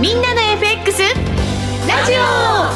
[0.00, 1.02] みんなの FX
[1.86, 2.16] ラジオ。
[2.16, 2.72] は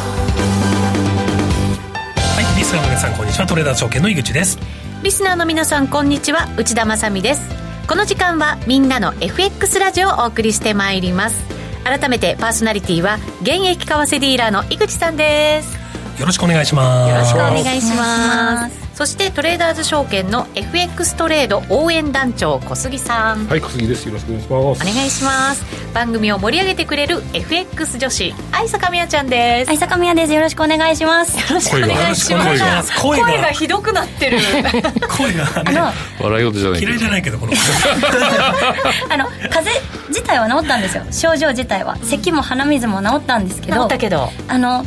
[2.43, 3.47] いリスナーの皆さんこんにちは。
[3.47, 4.59] トレーダー証券の井口です。
[5.03, 6.47] リスナーの皆さんこんにちは。
[6.59, 7.41] 内田まさです。
[7.89, 11.43] この時間はみんなの FX ラジオをお送りしてまいります。
[11.83, 15.79] 改めてパーソナリティは現役為替ディーラーの井口さんです。
[16.21, 17.11] よろしくお願いします。
[17.11, 23.47] よろしくお願いしますそしてトレーダーズ証券の FX トレード応援団長小杉さん。
[23.47, 24.07] はい小杉です。
[24.07, 24.89] よろしくお願いします。
[24.89, 25.93] お願いします。
[25.93, 29.69] 番組を盛り上げてくれる FX 女子愛坂美也ちゃんです。
[29.69, 30.33] 愛坂美也です。
[30.33, 31.37] よろしくお願いします。
[31.37, 33.03] よろしくお願いします。
[33.03, 34.39] 声が声がひどくなってる。
[35.11, 37.53] 声がね笑い事じゃない嫌いじゃないけどこの。
[39.11, 39.73] あの風邪
[40.09, 41.03] 自体は治ったんですよ。
[41.11, 41.97] 症状自体は。
[42.05, 43.81] 咳も鼻水も治ったんですけど。
[43.81, 44.31] 治ったけど。
[44.47, 44.87] あの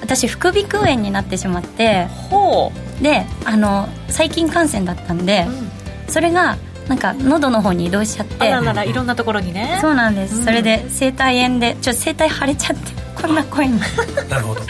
[0.00, 2.06] 私副鼻腔炎になってしまって。
[2.30, 6.56] ほうであの細菌感染だったんで、うん、それが
[6.88, 8.52] なんか喉の方に移動しちゃって。
[8.52, 9.78] あららいろんなところにね。
[9.80, 13.80] そうなんです、うん、それで声帯炎でちょっと声帯腫れちゃってこんな声に。
[14.28, 14.60] なるほど。
[14.62, 14.66] も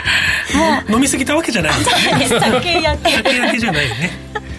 [0.89, 1.73] う飲み過ぎたわけじゃない。
[1.73, 4.11] 酒焼け酒焼けじゃないね。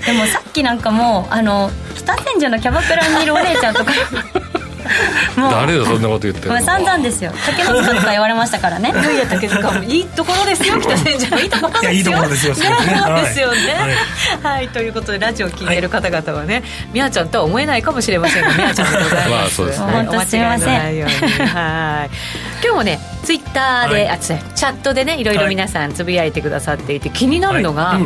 [0.05, 3.91] でもさっきなんかもうあの北千住のキャバクラにいるお姉ちゃんとか
[5.35, 6.61] 誰だそんなこと言ってるの？
[6.61, 7.31] 散々ですよ。
[7.45, 8.89] 竹の塚とか言われましたからね。
[8.93, 12.53] いやいや竹塚もいいところですよ北千住いいところですよいいところですよ。
[12.53, 12.61] ね。
[13.23, 13.57] ですよね。
[14.41, 19.29] はい、ということでラジオ聞いてる方々はねみやちゃんとは思えないかもしれませんがみやちゃんでございます。
[19.29, 20.61] まあそうですね、お間違い。
[20.61, 22.09] ないようにはい。
[22.63, 27.99] 今日もねツイッターで、あチャットでねいろいろ皆さんつぶやいてくださっていて気になるのが、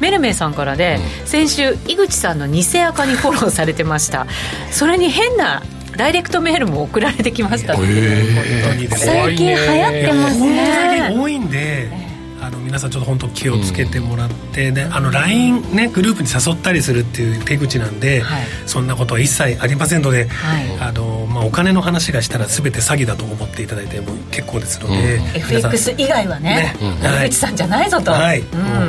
[0.00, 4.26] メルメイさんからで、先週井口さんの偽アカにフォローされてました。
[4.72, 5.62] それに変な
[5.96, 7.74] ダイレクトメールも送られてきました。
[7.74, 11.14] 最近流行ってますね。
[11.16, 12.14] 多いんで
[12.44, 28.46] あの皆さんちょっと本当気をつけてもらって、ね、あの LINE ねグループに誘ったりするっていう手口なんで、はい、そんなことは一切ありませんので、はい、あのまあ、お金の話がしたら全て詐欺だと思っていただいても結構ですので、うん、FX 以外はねね、口さんじゃないぞと、はい、うん、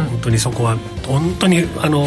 [0.09, 0.77] 本当にそこは
[1.07, 2.05] 本当にあの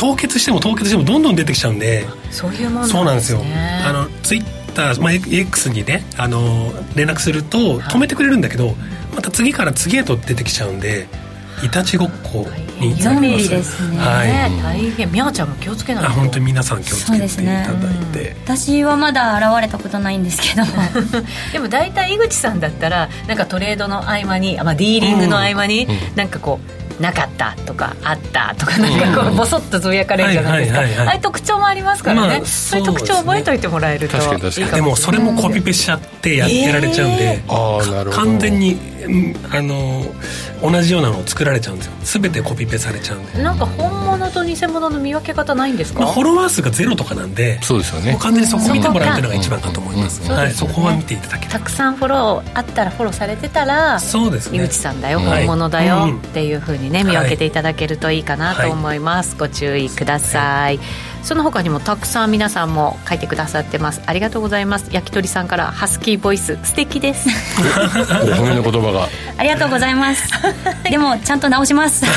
[0.00, 2.06] 凍結しても凍結してもどんどん出てきちゃうんで。
[2.30, 3.42] そういうもん、ね、そうなんですよ。
[3.86, 8.74] あのツイッター、まあ、X にねあの連絡すると止めてくれるんだけど、
[9.14, 11.06] また次から次へと出てきちゃうんで
[11.62, 12.46] いたちごっこ
[12.80, 13.50] になります。
[13.50, 15.12] ですね、はい、大変。
[15.12, 20.62] みゃちゃんも気をつけないと本当に皆さん気をつけていただいて、ねうん、私はまだ現れたことないんですけど。
[21.52, 34.74] でも大体井口さんだったらなんかトレードの合間に、まあ、ディーリングの合間に、うん、なんかこうなかったとかあったとかなんかこうボソッとつぶやかれるじゃないですか、ああいう特徴もありますからね、まあ、そういう特徴を覚えておいてもらえるといいかもしれない。
[34.74, 38.76] でもそれもコピペしちゃってやってられちゃうんで、えー、完全に
[39.50, 40.04] あの
[40.62, 42.20] 同じようなのを作られちゃうんですよ。
[42.20, 43.42] 全てコピペされちゃうんで。
[43.42, 48.16] なんか本物と偽物の見分け方ないんですか、まあ、フォロワー数がゼロとかなんでそうですよね。
[48.20, 54.58] 完全にそこ見てもらうっていうのが一番だと思います、はい、そこは見ていただけたくさんフォローあったらフォローされてたらそうですね。
[54.58, 60.80] 井口さんだよ本物だよっていうふうにね見分けていただけるといいかなと思います、ご注意ください、
[61.22, 64.02] その他にもたくさん皆さんも書いてくださってます。
[64.06, 64.90] ありがとうございます。
[64.92, 66.58] 焼き鳥さんからハスキーボイス。
[66.62, 67.28] 素敵です。
[67.58, 69.08] お褒めの言葉が。
[69.36, 70.30] ありがとうございます。
[70.90, 72.04] でもちゃんと直します。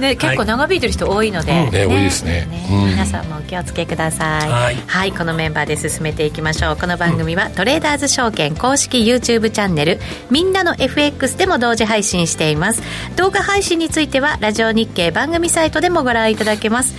[0.00, 1.70] で結構長引いてる人多いので、はい。
[1.70, 2.66] ねね、多いですね、ね。
[2.70, 6.76] うん、皆さんもお気をつけください、はい、はい、このメンバーで進めていきましょう。
[6.76, 12.82] この番組は、うん、トレーダーズ証券公式 YouTube チャンネルみんなの FX でも同時配信しています。
[13.16, 16.94] 動画配信についてはラジオ日経番組サイトでもご覧いただけます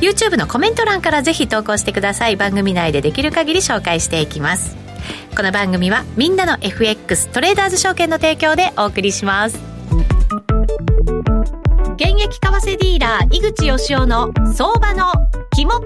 [0.00, 2.36] YouTube のコメント欄からぜひ投稿してください。
[2.36, 4.76] 番組内でできる限り紹介していきます。
[5.36, 9.58] この番組はみんなの FX トレーダーズ証券の提供でお送りします。
[11.96, 15.12] 現役為替ディーラー井口義雄の相場の
[15.54, 15.80] 肝。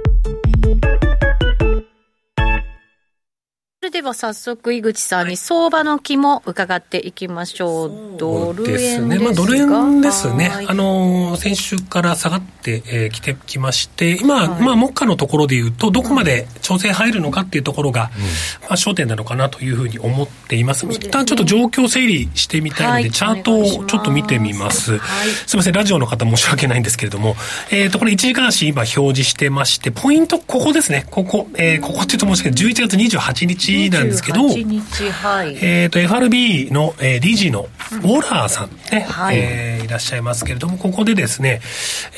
[3.91, 8.17] れでは早速井口さんに相場の肝伺っていきましょう。
[8.17, 9.19] ドル円ですね。
[9.19, 10.51] まあドル円ですね。
[10.69, 18.28] あの先週から下がってき、えー、てきまして、今、はい、まあ目下のところで言うとどこまで調整入るのかっていうところが、うん、ま
[18.71, 20.81] あ焦点なのかなというふうに思っています。
[20.81, 24.98] すね、一旦ちょっと状況整理してみたいので、はい、チャートをちょっと見てみます。
[24.98, 27.34] はい、すみませんラジオの方申し訳ないんですけれども、
[27.72, 31.07] えっ、ー、とこれ1時間足今表示してまして、ポイントここですね。
[31.10, 32.72] ここ、えー、ここって言うと申し訳ない。
[32.72, 39.38] 11月28日なんですけど、はい、えっ、と、FRB の、えー、理事のウォラーさんね、はい。
[39.38, 41.60] えー、いらっしゃいますけれども、ここでですね、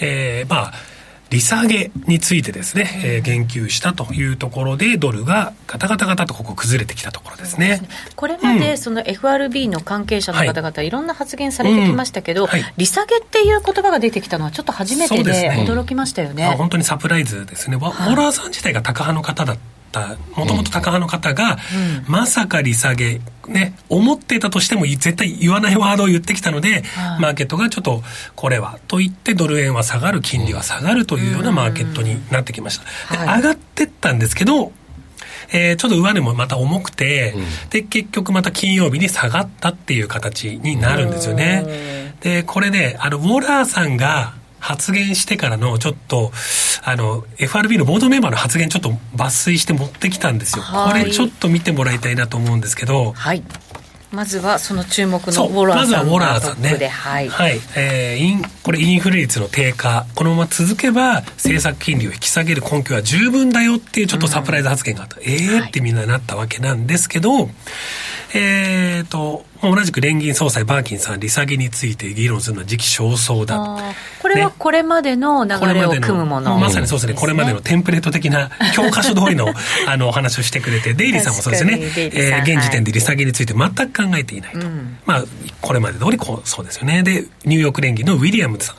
[0.00, 0.72] えー、まあ、
[1.32, 7.76] 利下げについてですね、えー、言及したというところで、ドルがガタガタガタとここ崩れてきたところですね。
[7.78, 7.88] すね。
[8.14, 10.90] これまでその FRB の関係者の方々、い。
[10.90, 12.60] ろんな発言されてきましたけど、はい。
[12.60, 16.50] うんはい、利下げっていう言葉が出てきたのはちょっと初めてで驚きましたよね。
[16.50, 17.76] ね本当にサプライズですね。
[17.76, 19.58] ウォラーさん自体が高派の方だっ
[20.00, 21.58] ったもともと高派の方が、
[22.06, 26.82] うん、まさか利下げね思ってたとしても絶対言わないワードを言ってきたので、
[27.20, 28.02] マーケットがちょっと
[28.34, 34.72] これはと言ってドル円は下がる金利は下がるというようなマーケットになってきました、で上がってったんですけど
[35.54, 42.14] えー、ちょっと上値もまた重くて、うん、で、結局また金曜日に下がったっていう形になるんですよね。
[42.20, 46.30] で、これね、あの、ウォーラーさんが、発言してからのちょっと
[46.84, 53.42] あの FRB のボードメンバーの発言ちょっと抜粋して持ってきたんですよ、これちょっと見てもらいたいなと思うんですけど、はい、
[54.12, 56.88] まずはその注目のウォラーさんまずはウォラーさんね。
[56.88, 57.58] はい、はい。
[57.76, 60.06] えー、インこれインフレ率の低下。
[60.14, 67.48] このまま続けば政策金利を引き下げる根拠は十分だよっていうちょっとサプライズ発言があった、うん、ええー、ってみんななったわけなんですけど、
[68.34, 73.56] えっ、ー、と同じく連銀総裁バーキンさん利下げについて議論するのは時期尚早だ
[74.20, 77.14] これはこれまでの流れを組むもの、まさにそうですね。
[77.14, 79.52] これまでのテンプレート的な 教科書通りの
[79.86, 84.66] あのお話をしてくれてデイリーさんもそうですね、えー、現時点で利下げについて全く考えていないと、はい、
[85.06, 85.24] まあ
[85.60, 87.02] これまで通りこうそうですよね。
[87.02, 88.76] でニューヨーク連銀のウィリアムズさん、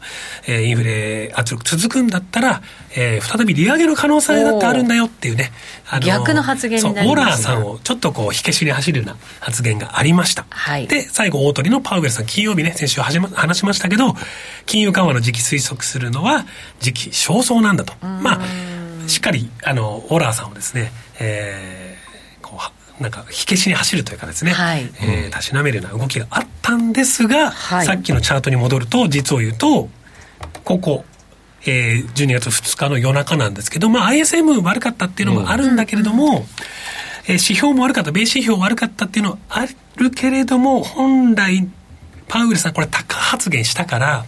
[0.47, 2.61] えー、インフレ圧力続くんだったら、
[2.95, 5.51] えー、再び利上げの可能性だってあるんだよっていうね。
[5.89, 10.81] あの逆の発言になりまオラーさんをちょっとこう火消しに走るような発言がありました、はい。
[10.81, 14.15] はい、で、最後、大鳥のパウエルさん、金曜日ね、先週はま、話しましたけど、
[14.65, 16.45] 金融緩和の時期推測するのは、
[16.79, 17.93] 時期尚早なんだと。
[18.05, 22.59] まあ、しっかり、あの、オラーさんをですね、えー、こ
[22.99, 29.89] う、なんか火消しに走るというかですね、はい、えー、たしなめるような動きがあったんですが、はい、さっきのチャートに戻ると実を言うと
[30.63, 31.03] ここ
[31.65, 39.65] えー、12月2日の夜中なんですけど、まあ、ISM 悪かったっていうのもあるんだけれども、うんえー、指標も悪かった、米指標悪かったっていうのはあ
[39.97, 41.67] るけれども、本来、
[42.27, 44.25] パウエルさんこれ高発言したから、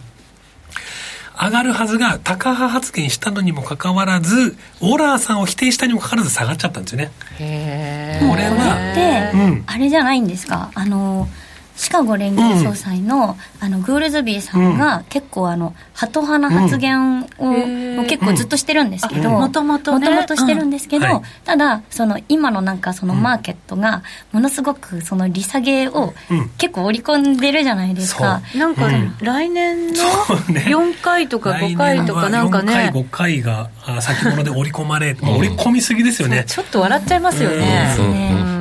[1.37, 7.11] 上がるはずが、高派発言したのにもかかわらず、オラーさんを否定したにもかかわらず下がっちゃったんですよね。
[7.39, 8.91] へこれは。
[8.93, 10.71] って、あれじゃないんですか？
[10.73, 11.27] あの、
[11.75, 26.13] シカゴ連銀総裁のうん、あのグールズビーさんが結構あのハト派な発言を、うん、結構ずっとしてるんですけどもともとしてるんですけど、はい、ただその今のなんかそのマーケットがものすごくその利下げを
[26.57, 28.89] 結構織り込んでるじゃないですか、なんか
[29.21, 32.91] 来年の4回とか5回とかなんかね。
[32.93, 33.69] 4回5回が
[34.01, 36.45] 先物で織り込まれ織り込みすぎですよね。
[36.47, 37.95] ちょっと笑っちゃいますよね、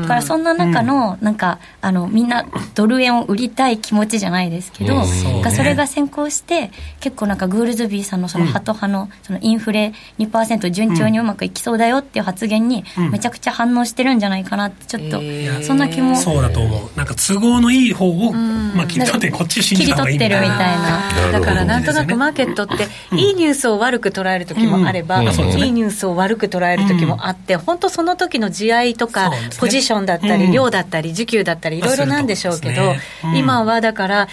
[0.04, 6.70] だからそんな中の、なんかあのみんなドル円を売りたい気持ちじゃないですけど、うん、それが先行して
[7.00, 15.20] 結構なんかグールズビーさんのそのハト派のそのインフレ2%順調にうまくいきそうだよっていう発言にめちゃくちゃ反応してるんじゃないかなってちょっと、
[15.62, 16.16] そんな気も。
[16.16, 16.90] そうだと思う。
[16.96, 20.40] なんか都合のいい方を、まあ切り取ってこっち信じた方がいいみたいな。
[20.40, 21.38] みたいな。
[21.38, 25.28] だからなんとなくマーケットっていいニュースを悪く捉える時もあれば、いい
[25.72, 32.94] ニュースを悪く捉える時もあって、本当その時の地合いとか、ポジションだったり、量だったり需給だったりいろいろなんでしょうけど、
[33.36, 34.28] 今はだから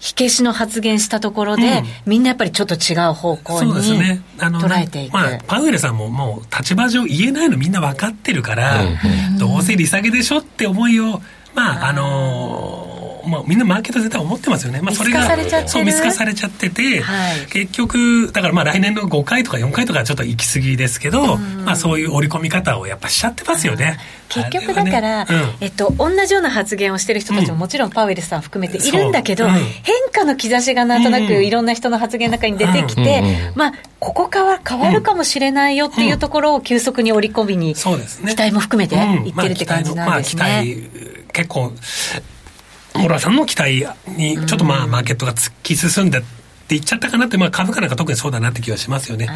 [0.00, 11.20] 火消しの発言したところで、うん、みんなやっぱりちょっと違う方向に捉えていく、ね、まあ、パウエルさんももう立場上言えないのみんな分かってるから、うん、どうせ利下げでしょって思いを
[11.54, 12.87] まああのー
[13.28, 15.22] まあ、みんなマーケット絶対思ってますよね、まあ、それが
[15.68, 23.98] そう見透かされちゃってて、はい、結局だからまあ来年の5回とか4回とかちょっと行き過ぎですけど、まあ、そういう織り込み方をやっぱしちゃってますよね。
[24.28, 29.48] 結局だから、ねうん、えっと、同じような発言をしてる人たちももちろんパウエルさん含めているんだけど、う。
[29.48, 29.62] ん、変
[30.12, 33.22] 化の兆しがなんとなくいろんな人の発言の中に出てきて、
[33.54, 37.86] まあ、ここから変わるかもしれないよっていうところを急速に織り込みに、期
[38.36, 40.42] 待も含めていってるって感じなんですね。
[40.42, 41.72] まあ、期待結構
[42.98, 46.22] モラさんの期待にちょっとまあマーケットが突き進んでっ
[46.68, 49.26] ていっちゃったかなって、まあ、株価なんか特にそうだなって気はしますよね、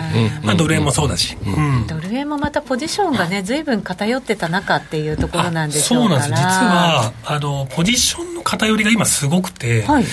[0.44, 1.34] まあ、ドル円もそうだし、
[1.88, 10.04] ドル円もまたポジションがねずいぶん偏ってた中っていうところなんでしょうそうなんです実はあのポジションの偏りが今すごくて、はい、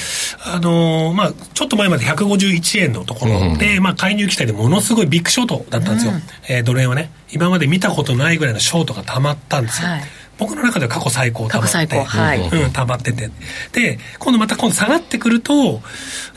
[0.45, 7.11] あのまあ、ちょっと前まで151円のところで、うん、まあ、介入期待でものすごいビッグショートだったんですよ、うん、えー、ドル円はね。
[7.31, 10.01] 今まで見たことないぐらいのショートがたまったんですよ、はい
[10.39, 13.29] 僕の中では過去最高過去最高はい、うん、溜まってて。
[13.74, 15.81] で今度また今度下がってくると、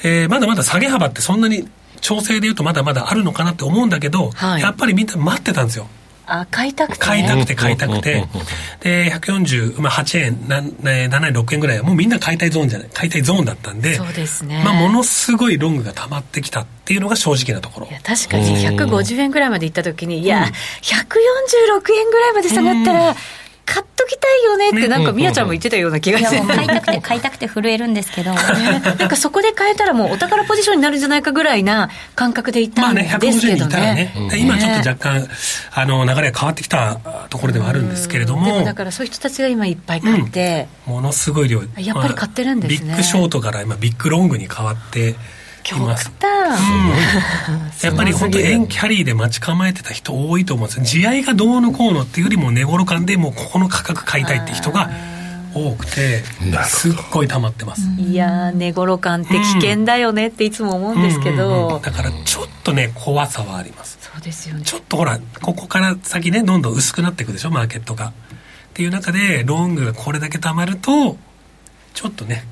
[0.02, 1.68] えー、まだまだ下げ幅ってそんなに
[2.00, 5.86] 調整でいうとまだまだあるのかなって思うんだけど、はい、やっぱりみんな待ってたんですよ。
[6.24, 8.26] あ買いたくて、買いたくて買いたくて。
[8.80, 17.88] で148、まあ、円な7円6円ぐらいはもうみんな買いたいゾーンじゃない買いたいゾーンだったんでそうですね、まあ、ものすごいロングが溜まってきたっていうのが正直なところ。
[18.02, 20.46] 確かに150円ぐらいまでいった時にいや、
[20.82, 23.16] 146円ぐらいまで下がったら、
[23.64, 28.36] 買っとききたいよねってなんかみやちゃんも言ってたような気がして、ね、買いたくて買いたくて震えるんですけど、ね、
[28.98, 34.38] なんかそこで買えたらもうお宝ポジションになるんじゃないかぐらいな感覚でいたんですけどね,、まあねね。
[34.38, 35.28] 今ちょっと若干
[35.72, 36.98] あの流れが変わってきた
[37.30, 38.46] ところではあるんですけれども。
[38.46, 41.62] でもだからそういう人たちが今いっぱい買って、うん、ものすごい量。
[41.78, 45.14] やっぱり買ってるんですね、まあ、ビッグショートから今ビッグロングに変わって
[45.62, 54.90] 極端、うん、やっぱり本当円キャリーで待ち構えてた人多いと思うんです地合いがどうのこうのっていうよりも値頃感でもうここの価格買いたいって人が
[55.54, 56.22] 多くて
[56.64, 57.82] すっごい溜まってます。
[58.00, 61.66] いや値頃感って危険だよねっていつも思うんですけど、うん。
[61.68, 61.76] うん。
[61.76, 63.98] うん、だからちょっとね怖さはあります。
[64.00, 64.64] そうですよね。
[64.64, 68.08] ちょっとほらここから先ねどんどん薄くなっていくでしょマーケットが。
[68.08, 68.12] っ
[68.74, 71.18] ていう中でロングがこれだけ溜まると
[71.92, 72.44] ちょっとね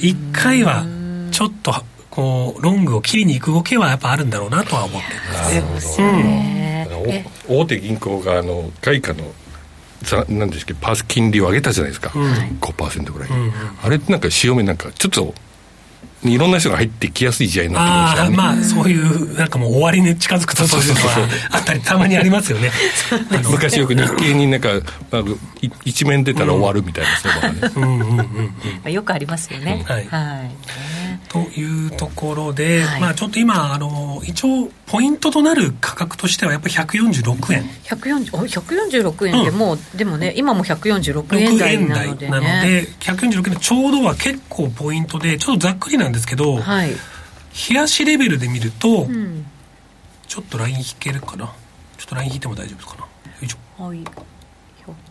[0.00, 0.84] 一回は
[1.30, 1.72] ちょっと
[2.14, 6.00] こうロングを切りに行く動きはやっぱあるんだろうなとは思ってます。
[6.00, 9.24] なるほど、ね、大手銀行があの外貨の
[10.28, 12.30] なんですけどパース金利を上げたじゃないですか、うん、
[12.60, 13.52] 5%ぐらい、うんうん、
[13.82, 15.34] あれってなんか潮目なんかちょっと
[16.24, 18.36] いろんな人が入ってきやすい試合になってますよね。
[18.36, 22.70] まあ、そういう、なんかもう終わりに近づくとそういうのはあったり、たまにありますよね。
[23.50, 24.90] 昔よく日経になんか、なんか
[25.84, 28.22] 一面出たら終わるみたいな、そういうのが
[28.84, 28.92] ね。
[28.92, 29.84] よくありますよね。
[29.86, 30.06] はい。
[30.06, 30.93] はい
[31.34, 37.64] というところで、はい、まあちょっと今あの一応ポイントとなる価格としてはやっぱり146円。
[37.82, 46.90] 140 146円でもう、うん、でもね今も146円台なので、ね、なので146円ちょうどは結構ポイントでちょっとざっくりなんですけど、はい、
[47.70, 49.44] 冷やしレベルで見ると、うん、
[50.28, 51.52] ちょっとライン引けるかな？
[51.98, 53.00] ちょっとライン引いても大丈夫ですかな？
[53.00, 53.08] よ
[53.42, 53.82] いしょ。
[53.82, 54.04] はい。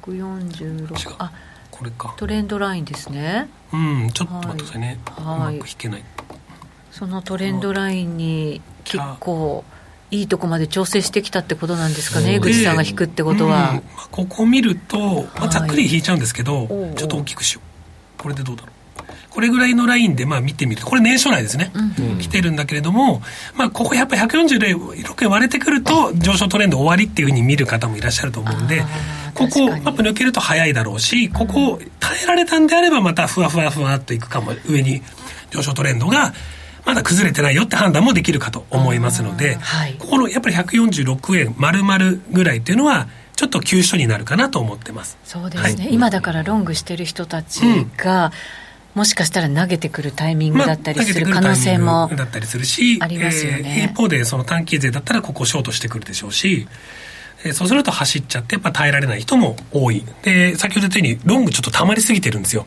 [0.05, 1.33] 146あ
[1.73, 2.13] これか。
[2.17, 3.49] トレンドラインですね。
[3.73, 6.03] うんちょっと待ってくださいね、はい、うまく引けない。
[6.91, 9.63] そのトレンドラインに結構
[10.11, 17.61] いいとこまで調整してきたってことなんですかね江口さんが引くってことは、うん、ここ見ると、まあ、ざっくり引いちゃうんですけど、はい、ちょっと大きくしよ
[18.19, 18.21] う。
[18.21, 18.82] これでどうだろう
[19.33, 23.21] これぐらいのラインでまあ見てみるとこれ年初来ですね、うん、来てるんだけれども、
[23.55, 28.83] まあ、ここやっぱり146円割れてくると上昇トレンド終わりっていうふうに見る方もいらっしゃると思うんで
[29.33, 35.01] ここアップ抜けると早いだろうしここ耐えられたんであればまたふわふわふわっといくかも上に
[35.49, 36.33] 上昇トレンドが
[36.85, 41.97] まだ崩れてないよって判断もできるかと思いますので、はい、ここのやっぱり146円丸々
[42.31, 45.17] ぐらいっていうのはちょっと急所になるかなと思ってます。
[45.23, 47.61] そうですね、はい、今だからロングしてる人たち
[47.97, 48.31] が、うん
[48.95, 56.67] もしかしたら投げてくるタイミングだったりする可能性もだったりするし、ありますよね、えー、一方でその短期税だったらここショートしてくるでしょうし、
[57.43, 60.05] えー、そうすると走っちゃってやっぱ耐えられない人も多い。
[60.21, 62.65] で先ほど言ったようにロングちょっと溜まりすぎてるんですよ。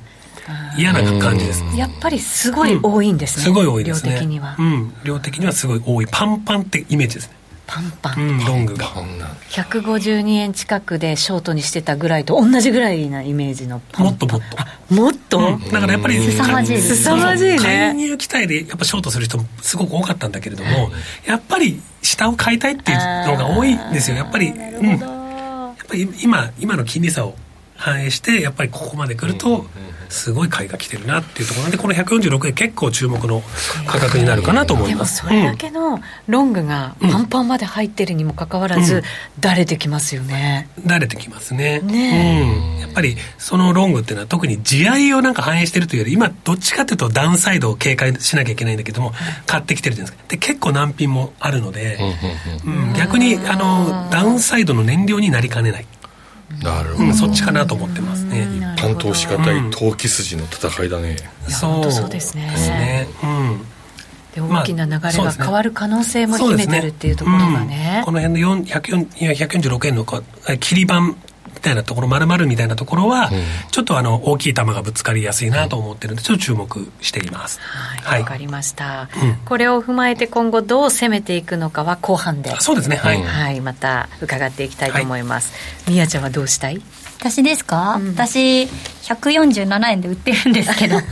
[0.78, 1.64] 嫌な感じです。
[1.76, 4.12] やっぱりすごい多いんですね、うん、すごい多いですね。
[4.12, 6.06] 量的には、うん、量的にはすごい多い。
[6.10, 8.86] パンパンってイメージですねパンパン、うん、ロングが。
[9.50, 14.06] 152円近くでショートにしてたぐらいと同じぐらいなイメージのパンパン。
[14.06, 14.40] もっともっ
[14.88, 14.94] と。
[14.94, 17.58] もっと、うん、だからやっぱり凄まじい凄まじいね。
[17.58, 20.90] 介入期待でやっぱショートする人もすごく多かったんだけれども、
[21.26, 24.16] やっぱり下を買いたいっていうのが多いんですよ。
[24.16, 24.98] やっぱり、うん、やっ
[25.86, 27.34] ぱり今今の金利差を
[27.76, 29.66] 反映してやっぱりここまで来ると、
[30.08, 33.42] すごい買いが来てるなっていうところなんでこの146円結構注目の
[33.86, 35.22] 価格になるかなと思います。
[35.26, 39.02] でもそれだけのロングがパンパンまで入ってるにもかかわらず、
[39.40, 40.68] だれてきますよね。
[40.86, 41.80] だれてきますね。
[41.80, 49.12] ね、うん、やっぱりそのロングっていうのは特に地合いをなんか反映してるというより今どっちかっていうとダウンサイドを警戒しなきゃいけないんだけども、
[49.46, 50.28] 買ってきてるじゃないですか。
[50.28, 51.98] で結構難品もあるので、
[52.64, 55.86] うん、逆にあのダウンサイドの燃料になりかねない
[56.62, 58.48] なるほど、うん、そっちかなと思ってますね。
[58.76, 61.92] 一般投資家対投機筋の戦いだね、うん、そう。
[61.92, 62.50] そうですね。
[62.50, 63.66] ですね、うん。
[64.34, 67.66] で大きな流れが変わる可能性も秘めてるっていうところがね。
[67.66, 70.04] ね、この辺の146円の
[70.60, 71.14] 切り板
[71.56, 77.58] みたいなところ丸々みたいなところは、うん、ちょっとあの大きい球がぶつかりやすいなと思ってるんでちょっと注目しています。
[77.60, 82.54] はいわ、はい、かりました、うん、これを踏まえて今後どう攻めていくのかは後半で。
[82.60, 82.96] そうですね。
[82.96, 85.52] はい、はい、また伺っていきたいと思います、
[85.84, 86.80] はい、みやちゃんはどうしたい？
[87.18, 90.98] 私ですか、うん、私147円で売ってるんですけど。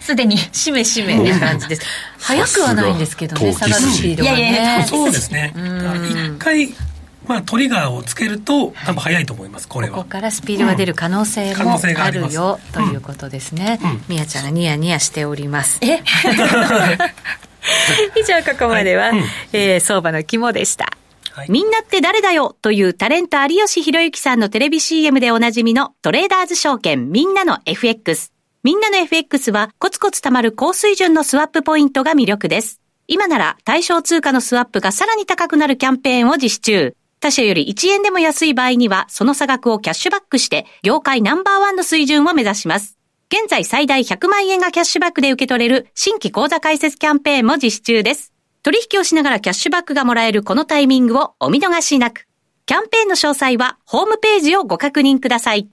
[0.00, 0.36] すでに。
[0.38, 1.82] しめしめって感じです。
[2.18, 4.38] 早くはないんですけどね下がるスピードがね。
[4.38, 4.54] い。
[4.54, 5.52] やいやそうですね。
[5.54, 6.74] 一回
[7.30, 9.94] まあ、トリガーをつけると多分早いと思います、これは。
[9.94, 15.78] ここからスピードが出る可能性もあるよ、ということですね、みやちゃんがニヤニヤしております。
[15.80, 16.02] え
[18.18, 19.22] 以上ここまでは、はい、
[19.52, 20.88] えー、相場の肝でした、
[21.30, 28.32] はい、みんなって誰だよというタレント有吉弘行さんのテレビ CM でおなじみのトレーダーズ証券みんなの FX
[28.64, 32.80] みんなの FX はコツコツ貯まる高水準のスワップポイントが魅力です。
[33.12, 42.96] 今なら対象通貨のスワップがさらに高くなるキャンペーンを実施中他社より1円でも安い場合には、その差額をキャッシュバックして、業界ナンバーワンの水準を目指します。
[43.32, 48.32] 現在最大100万円がキャッシュバックで受け取れる新規口座開設キャンペーンも実施中です。
[48.62, 52.26] 取引をしながらキャッシュバックがもらえるこのタイミングをお見逃しなく。
[52.66, 55.68] キャンペーンの詳細はホームページをご確認ください。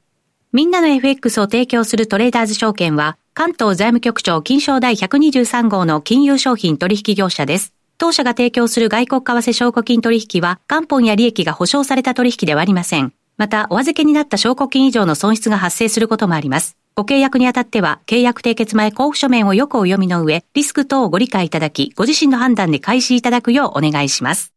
[0.51, 7.76] みんなの FX を提供するトレーダーズ証券は、関東財務局長金賞第123号の金融商品取引業者です。
[7.97, 13.11] 当社が提供する外国為替証拠金取引は、元本や利益が保証された取引ではありません。
[13.37, 16.77] また、お預けになった証拠金以上の損失が発生することもあります。
[16.95, 24.53] ご契約にあたっては、契約締結前交付書面をよくお読みの上、リスク等をご理解いただき、ご自身の判断で開始いただくようお願いします。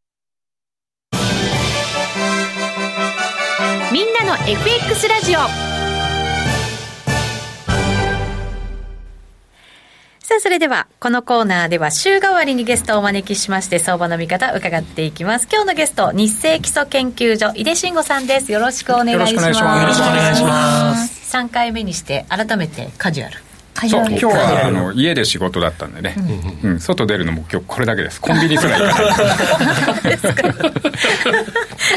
[3.92, 5.69] みんなの FX ラジオ
[10.30, 15.48] さあ、それでは、このコーナーでは週替わりにゲストをお招きしまして、相場の見方伺っていきます。
[15.50, 18.52] 今日のゲスト、日清基礎研究所、井出慎吾さんです。
[18.52, 19.26] よろしくお願いします。
[19.26, 21.36] よろしくお願いします。
[21.36, 23.49] 3回目にして、改めてカジュアル。
[23.88, 26.14] そう今日はあの家で仕事だったんでね、
[26.62, 28.20] うん、うん、外出るのも今日これだけです。
[28.20, 30.18] コンビニすら行かない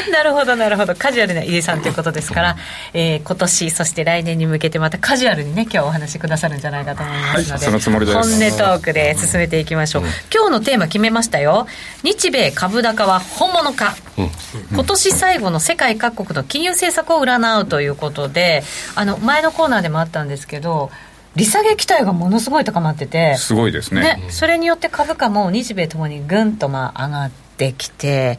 [0.10, 0.94] なるほどなるほど。
[0.94, 2.56] カジュアルな井出さんということですから、
[2.92, 8.18] えー、今年そして来年に向けてまたカジュアルにね今日お話しくださるんじゃないかと思いますので、はい、そのつもりです。
[8.18, 11.66] 本音トークで進めていきましょう、うん、今日のテーマ決めましたよ。
[12.02, 14.30] 日米株高は本物か、うん、
[14.72, 18.62] 今年最後の世界各国の金融政策を占うということで
[18.94, 20.90] あの前のコーナーでもあったんですけど
[21.36, 28.38] 利下げ期待がものすごい高まっててすごいですね、ね、それによって株価も日米ともにぐんとまあ上がってきて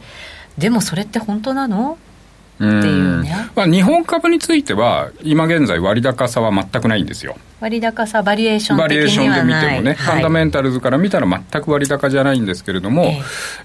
[0.56, 1.98] でもそれって本当なの？
[2.56, 3.50] っていうね。
[3.54, 13.04] まあ、日本株については今現在割高さは全くないんですよ割高さバリエーションバリエーションで見てもね、はい、ファンダメンタルズから見たら全く割高じゃないんですけれども、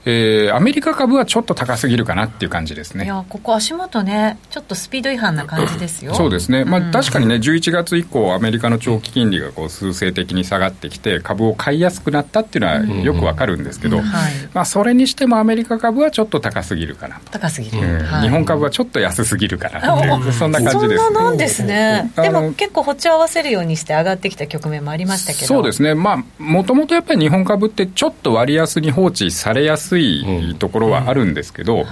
[0.05, 0.51] ええ。
[0.51, 3.05] ー、アメリカ株はちょっと高すぎるかなっていう感じですね。
[3.05, 6.13] いやここ足元ねちょっとスピード違反な感じですよ。
[6.13, 14.03] そうですね、まあ、確かにね11月以降アメリカの長期金利がこう数勢的に下がってきて株を買いやすくなったっていうのはよくわかるんですけど、うん。
[14.03, 18.03] はい、まあ、それにしてもアメリカ株はちょっと高すぎるかな高すぎる、うん。
[18.03, 22.11] はい、日本株はちょっと安すぎるかなっていうそんな感じです、そんななんですね。
[22.15, 25.45] でも結構歩調合わせるようにして上がってきた曲局面もありましたけど。
[25.47, 31.85] そうですね、まあ、もともとやっぱり日本株ってちょっと割安に放置されやすいところはあるんですけど、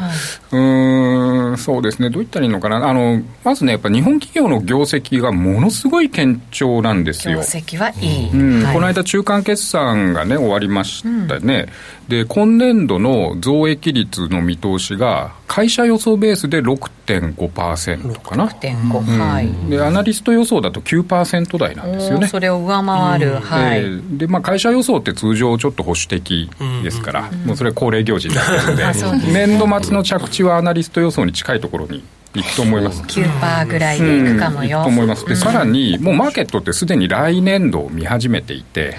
[0.52, 7.38] うん、ん、そうですね、どういったらいいのかな、あのまずね、やっぱ日本企業の業績がものすごい堅調なんですよ。
[7.38, 8.64] 業績はいい、うん。
[8.64, 11.68] はい、この間、中間決算がね、終わりましたね。
[12.08, 18.46] で今年度の増益率の見通しが会社予想ベースで6.5%かな。
[18.46, 19.50] 6.5、うん、はい。
[19.68, 22.28] でアナリスト予想だと9%台なんですよね。
[22.28, 24.18] それを上回る、うん、はい。
[24.18, 26.52] で、まあ、会社予想って通常ちょっと保守的
[26.84, 32.04] ですから、うん、もうそれは恒例行事になってるので年度末の着地はアナリスト予想に近いところに
[32.36, 33.02] いくと思います。
[33.02, 35.26] 9%ぐらいでいくかもよ、うん、と思います。
[35.26, 38.96] で、さらにもうマーケットってすでに来年度を見始めていて、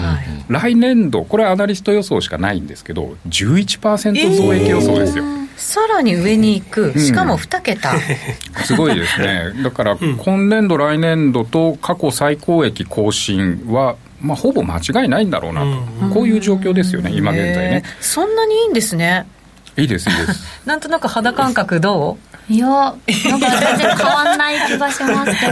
[0.48, 8.00] 来年度これはアナリスト予想しかないんですけど11%増益予想ですよ、えーさらに上に行く、しかも2桁、うん、
[8.64, 15.60] すごいですね、だから今年度、来年度と過去最高益更新は、まあ、ほぼ間違いないんだろうな
[16.08, 17.84] と、こういう状況ですよね、今現在ね。
[18.00, 19.26] そんなにいいんですね。
[19.80, 22.52] いいですいいです なんとなく肌感覚どう？
[22.52, 25.46] いや、なんか全然変わんない気がしますけ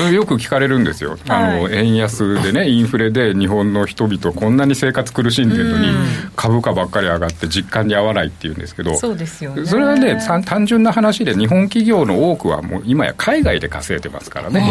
[0.00, 0.08] ど。
[0.14, 1.18] よく聞かれるんですよ。
[1.28, 5.88] あの、はい、円安でね、インフレで日本の人々こんなに生活苦しんでるのに、
[6.36, 9.66] 株価ばっかり上がって実感に合わないっていうんですけど、そうですよね。
[9.66, 14.62] それはね、単純な話で日本企業の多くはもう今や海外で稼いでますからね。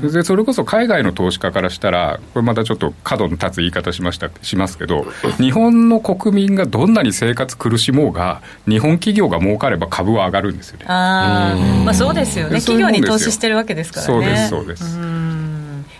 [0.00, 5.06] でそれこそ海外の投資家からしたら、これまたちょっと角の立つ言い方しましたしますけど、
[5.38, 10.86] 日本の国民がどんなに生活苦しもうが、日本企業が儲かれば株は上がるんですよね。
[10.88, 14.12] あまあ、そうですよね、企業に投資してるわけですからね。
[14.12, 14.98] そうですそうです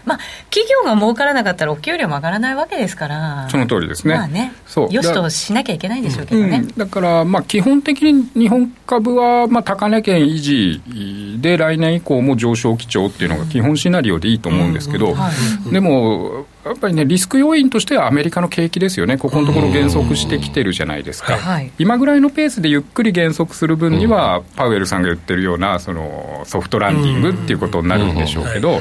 [0.09, 0.19] まあ、
[0.51, 3.49] 企業が儲からなかったらお給料も上がらないわけですから。
[3.51, 4.93] その通りですね,、まあね、そう。
[4.93, 15.15] よしとしなきゃいけないんでしょうけどね、うん、だから、まあ、基本的に日本株は、まあ、高値圏維持で来年以降も上昇基調っていうのが基本シナリオでいいと思うんですけど、
[15.71, 28.81] でもやっぱりね、リスク要因としてはアメリカの景気ですよね、ここのところ減速してきてるじゃないですか、はい、今ぐらいのペースでゆっくり減速する分には、パウエルさんが言ってるようなそのソフトランディングっていうことになるんでしょうけど。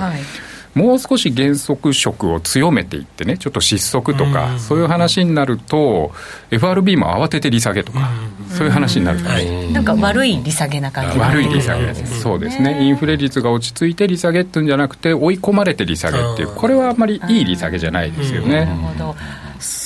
[0.75, 6.11] もう少し減速色を強めていってね、ちょっと失速とか、そういう話になると、
[6.51, 8.09] FRB も慌てて利下げとか、
[8.49, 18.65] そういう話になると、ね、なんか悪い利下げな感じ悪い利下げです、そうですね、インフレ率が落ち着いて利下げっていうんじゃなくて、追い込まれて利下げっていう、これはあんまりいい利下げじゃないですよね。
[18.65, 19.15] なるほど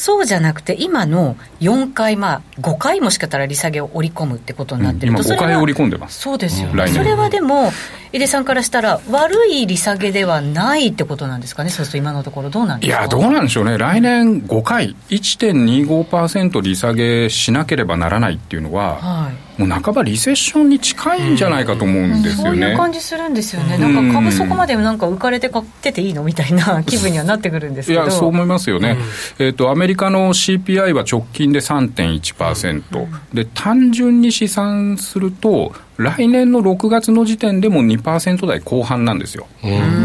[0.01, 5.13] そうじゃなくて今の4回まあ5回もしかしたら利下げを織り込むってことになってる。
[5.13, 6.21] と、うん、今5回織り込んでます。
[6.21, 7.71] そうですよね、それはでも
[8.11, 11.69] 井出さんからしたら悪い利下げではないってことなんですかね？
[11.69, 12.99] そうすると今のところどうなんですか？
[12.99, 13.77] いやどうなんでしょうね。
[13.77, 19.33] 来年5回1.25%利下げしなければならないっていうのは、はい。
[19.61, 28.01] もう半ばリセッションに近いんじゃないかと思うんですよね、うん、そういう感じするんですよね、なんか株そこまでなんか浮かれて買ってていいのみたいな気分にはなってくるんですけど。
[28.01, 28.97] いやそう思いますよね、
[29.39, 39.47] うん、えーと、アメリカの CPI は直近で3.1%、うん、で単純に試算すると来年の6月の時点でも2%台後半なんですよ、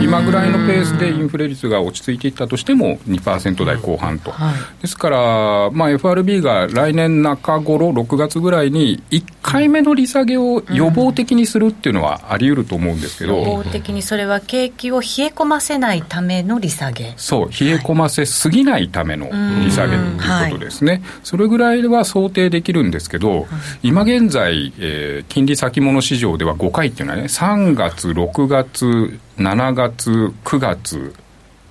[0.03, 17.15] 今ぐらいのペースでインフレ率が落ち着いていったとしても2%台後半と、はい、ですから、まあ、FRB が来年中頃6月ぐらいに1回目の利下げを予防的にするっていうのはあり得ると思うんですけど、予防的にそれは景気を冷え込ませないための利下げ。
[17.17, 19.31] そう冷え込ませすぎないための
[19.65, 23.47] 利下げということですね、はい、それぐらいは想定できるんですけど、
[23.83, 30.11] 今現在、えー、金利先物市場では5回っていうのはね3月6月7月
[30.45, 31.15] 9月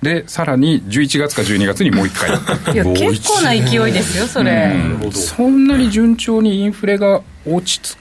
[0.02, 2.74] でさらに11月か12月にもう1回。
[2.74, 7.96] いや結構な勢いですよそれ、うん、そんなに順調にインフレが落ち着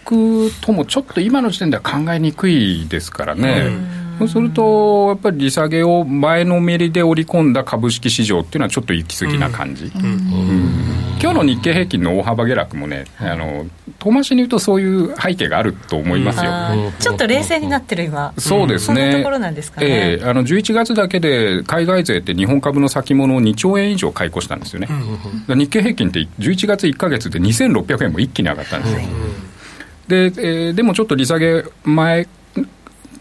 [0.49, 3.71] くともちょっと今の時点では考えにくいですからね、
[4.19, 9.91] そうすると、やっぱり利下げを前のめりで織り込んだ株式市場っていうのは、ちょっと行き過ぎな感じ、
[11.21, 13.65] 今日の日経平均の大幅下落もね、あの
[13.99, 16.51] 遠回しに言うと、そういう背景があると思いますよ、
[16.99, 24.87] ちょっと冷静になってる今、そうですね、そんところなんですかね、えー、あの11月だけで海外勢って日本株の先物を2兆円以上買い越したんですよね、
[25.47, 28.99] 日経平均って11月1か月で2600円も一気に上がったんですよ。
[30.07, 32.27] でえー、でもちょっと利下げ前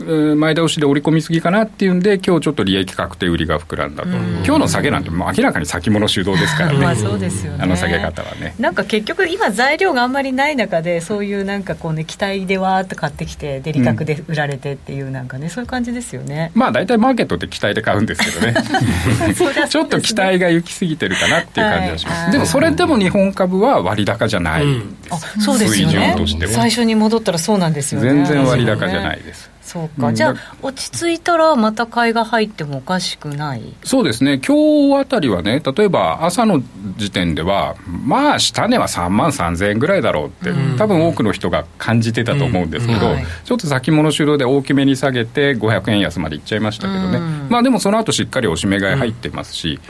[0.01, 7.59] 前倒しで織り込みすぎかなっていうんで、今日ちょっと利益確定売りが膨らんだと、今日の下げなんて、もう明らかに先物主導ですからね、まあそうですよね。
[7.63, 8.55] あの下げ方はね。
[8.59, 16.51] なんか結局、今、材料があんまりない中で、そういうなんかこうね、期待でわーっと買ってきて、デリカクで売られてっていう、なんかね、そういう感じですよね。
[16.55, 18.53] まあ大体マーケットって期待で買うんですけどね、
[19.55, 19.69] ね。
[19.69, 22.23] ちょっと期待が行き過ぎてるかなっていう感じがします。
[22.25, 26.17] はい、でもそれでも日本株は割高じゃない、うん、あそうですよね、
[26.49, 28.09] 最初に戻ったらそうなんですよね。
[28.09, 29.54] 全然割高じゃないです。
[29.65, 33.63] そうか、うん、じゃあ、落ち着いたらまた買いが入ってもおかしくない？
[33.83, 36.63] そうですね、今日あたりはね、例えば朝の
[36.97, 43.13] 時点では、まあ、下値は3万3000円ぐらいだろうって、うん、多分多くの人が感じてたと思うんですけど、うん。
[43.15, 49.81] はい、ちょっと先物主導で大きめに下げて、500円安までいっちゃいましたけどね、まあでもその後しっかりおしめ買い入ってますし。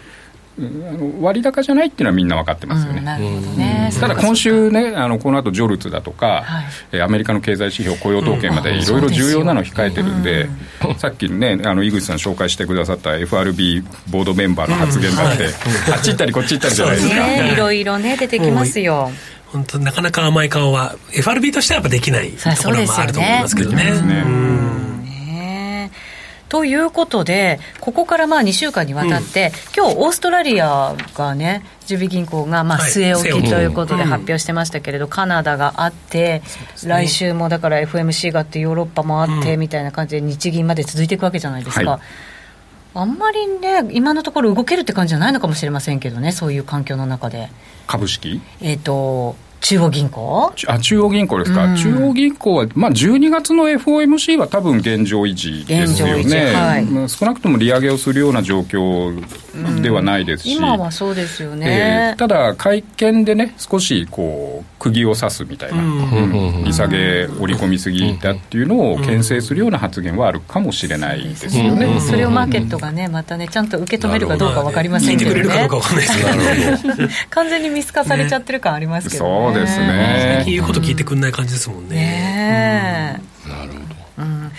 [0.57, 3.01] あの割高じゃないっていうのはみんな分かってますよね。
[3.01, 3.91] なるほどね。
[3.99, 6.63] ただ今週ね、あのこの後ジョルツだとか、は
[6.97, 10.49] い、アメリカの経済指標、雇用統計までいろいろ重要なの控えてるんで、
[10.89, 15.95] うん、さっきね、あの井口さん紹介してくださった FRB ボードメンバーの発言だって、うん。
[15.95, 17.15] あっち行ったりこっち行ったりじゃないですか。
[17.15, 19.11] ね、いろいろね、出てきますよ。
[19.47, 24.94] 本当なかなか甘い顔は FRB としてはやっぱできないところもあると思いますけどね。
[26.55, 36.43] ということで、ここからまあ2週間にわたって、うん、今日オーストラリアがね、準備銀行がまあ据え置きということで発表してましたけれど、カナダがあって、
[36.87, 41.91] 来週もだから FMC があって、ヨーロッパもあってみたいな感じで、日銀まで続いていくわけじゃないですか。
[41.91, 42.01] はい。
[42.95, 47.51] あんまりね、今のところ動けるって感じじゃないのかもしれませんけどね、そういう環境の中で。
[47.89, 48.41] 株式？
[48.61, 50.53] えっ、と、中央銀行？
[50.69, 59.25] あ中央銀行ですか、うん、中央銀行は、まあ、12月の FOMC は多分現状維持ですよね、はい、少なくとも利上げをするような状況
[59.81, 75.43] ではないですし、うん、今はそうですよね、えー、ただ、会見でね、少しこう釘を刺すみたいな、うん、利下げ織り込みすぎたっていうのを牽制するような発言はあるかもしれないですよね、それをマーケットがね、またね、ちゃんと受け止めるかどうか分かりませんけどね、
[77.31, 79.54] 完全に見透かされちゃってる感ありますけどね。
[79.55, 80.45] そうですね。
[80.47, 81.97] 言うこと聞いてくんない感じですもんね。
[81.97, 83.85] ねなるほど、
[84.19, 84.53] うん、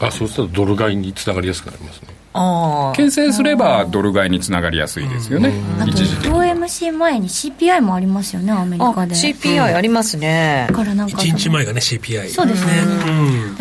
[0.00, 2.20] あそうするとドル買いにつながりやすくなりますね。
[2.94, 5.52] 牽制すればドル買いにつながりやすいですよね、
[5.84, 9.14] 一時的 FOMC 前に CPI もありますよね、アメリカで。
[9.14, 10.66] CPI ありますね。
[10.68, 11.18] だからなんか。
[11.18, 12.28] 1日前がね、CPI。
[12.28, 12.72] そうですね。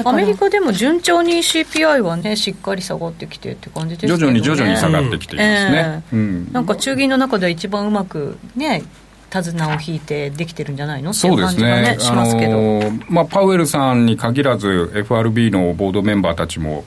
[0.06, 6.04] アメリカでも順調に CPI はね、しっかり下がってきてって感じです徐々に徐々に下がってきていますね。
[6.52, 8.84] なんか中銀の中では一番うまくね、
[9.30, 11.14] 手綱を引いてできてるんじゃないの？
[11.14, 16.84] そうですね、あのまあ、パウエルさんに限らず、FRB のボードメンバーたちも、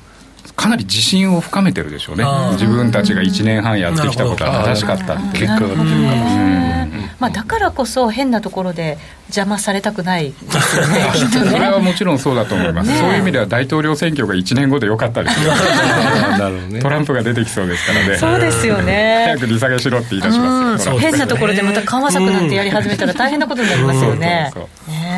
[0.57, 2.25] かなり自信を深めてるでしょうね。
[2.53, 5.39] 自分たちが1年半やってきたことは正しかったって。
[5.39, 6.87] 結果が出てるから、
[7.19, 10.35] まあ、だからこそ変なところで邪魔されたくない。
[10.43, 15.53] それはもちろんそうだと思います、ね、そういう意味では大統領選挙が1年後でよかったですよ
[16.69, 19.25] ね、トランプが出てきそうですからねそうですよね。
[19.27, 24.53] 早く利下げしろって言い出しますよ、変なところでまた緩和策なんてやり始めたら大変なことになりますよね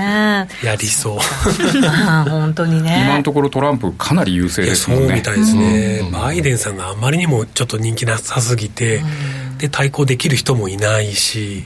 [0.04, 0.48] ね。
[0.62, 1.18] やりそう。
[2.28, 3.04] 本当にね。
[3.04, 5.06] 今のところトランプかなり優勢ですもんね。
[5.06, 11.64] そうみたいですね、うん、バイデンさんがあまりにもちょっと人気なさすぎて、うん、で対抗できる人もいないし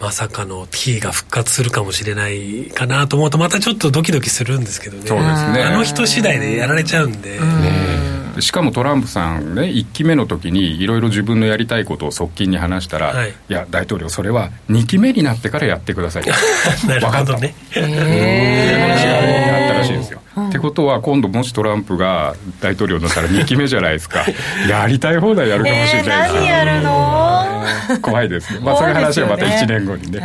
[0.00, 5.04] まさかの T が復活するかもしれないかなと思うとまたちょっとドキドキするんですけどね。
[5.06, 5.62] そうですね。
[5.62, 16.24] あの人次第でやられちゃうんで、ねしかもトランプさんね1期目の時にいろいろ自分のやりたいことを側近に話したら、はい、いや大統領それは2期目になってからやってください
[16.86, 17.54] なるほどね。
[17.70, 19.76] へえ話があった。
[19.76, 24.24] らしいんですよ、うん、ってことは今度もしトランプが大統領になったら2期目じゃないですか。
[24.68, 26.32] やりたい放題やるかもしれない。
[26.32, 27.64] です、何やるの？
[28.02, 28.60] 怖いですね。
[28.62, 30.20] まあそういう話はまた1年後にね、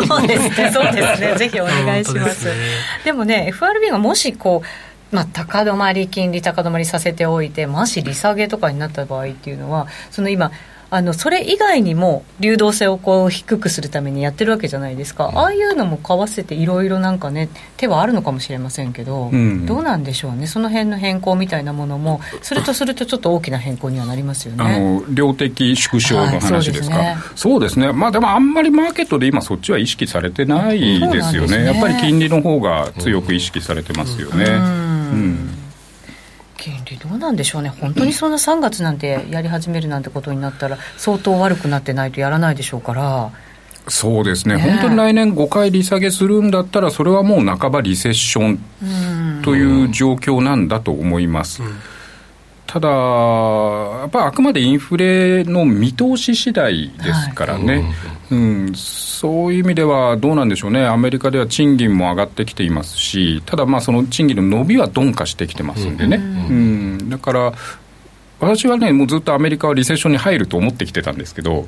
[0.00, 0.70] そうですね。
[0.72, 1.34] そうですね。
[1.36, 2.44] ぜひお願いします。
[2.44, 2.56] でね、
[3.04, 10.52] でもね FRB がもしこうまあ、高止まり金利高止まりさせておいてもし利下げとかになった場合っていうのはその今
[10.90, 20.46] あのそれ以外にも流動性をこう低くするためにやってるわけじゃないですか、ああいうのも為替っていろいろなんかね手はあるのかもしれませんけど、うん、どうなんでしょうね。
[20.46, 24.64] その辺の変更みたいなものもするとするとちょっと大きな変更にはなりますよね。
[24.64, 34.44] あの量的縮小の話ですか、はい、そうですね、ね、まあでもあんまりマーケットで今そっちは意識されてないですよね、ね、やっぱり金利の方が強く意識されてますよね。
[34.44, 34.87] うん
[36.56, 43.30] 金利どうなんでしょうね、本当にそんな3月なんてやり始めるなんてことになったら、相当悪くなってないとやらないでしょうから。
[43.86, 44.62] そうですね、ね。
[44.62, 51.62] 本当に来年5回利下げするんだったら、それはもう半ばリセッションという状況なんだと思います。
[51.62, 51.78] うん
[52.68, 57.84] ただ、やっぱりあくまでインフレの見通し次第ですからね、はい、
[58.32, 58.36] う
[58.70, 67.54] ん、そういう意味ではどうなんでしょうね、アメリカでは賃金も上がってきていますし、ただ、まあその賃金の伸びは鈍化してきてますんでね、うん、うん、だから、
[68.38, 71.66] 私はね、もうずっとアメリカはリセッションに入ると思ってきてたんですけど、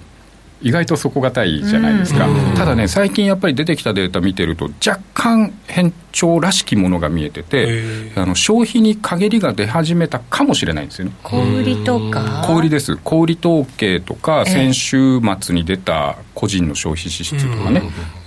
[0.62, 7.83] 意外と底堅いじゃないですか、ただね、最近やっぱり出てきたデータ見てると、若干変調らしきものが見えてて、
[8.16, 11.12] あの消費に陰りが出始めたかもしれないんですよね。
[11.23, 12.44] 小売とか？
[12.46, 17.83] 小売です、小売統計とか、先週末に出た個人の消費支出とかね、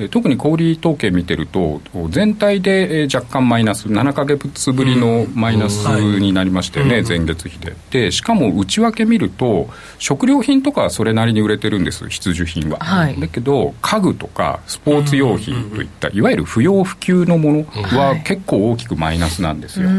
[0.09, 7.75] 特に小売統計見てると、全体で若干マイナス、7か月ぶりのマイナスになりましたよね、前月比で。
[7.91, 9.69] で、しかも内訳見ると、
[9.99, 12.79] 食料品とかはそれなりに売れてるんです、必需品は。
[12.79, 17.65] はい、だけど、家具とかスポーツ用品といった、いわゆる不要不急のもの
[17.97, 19.89] は結構大きくマイナスなんですよ。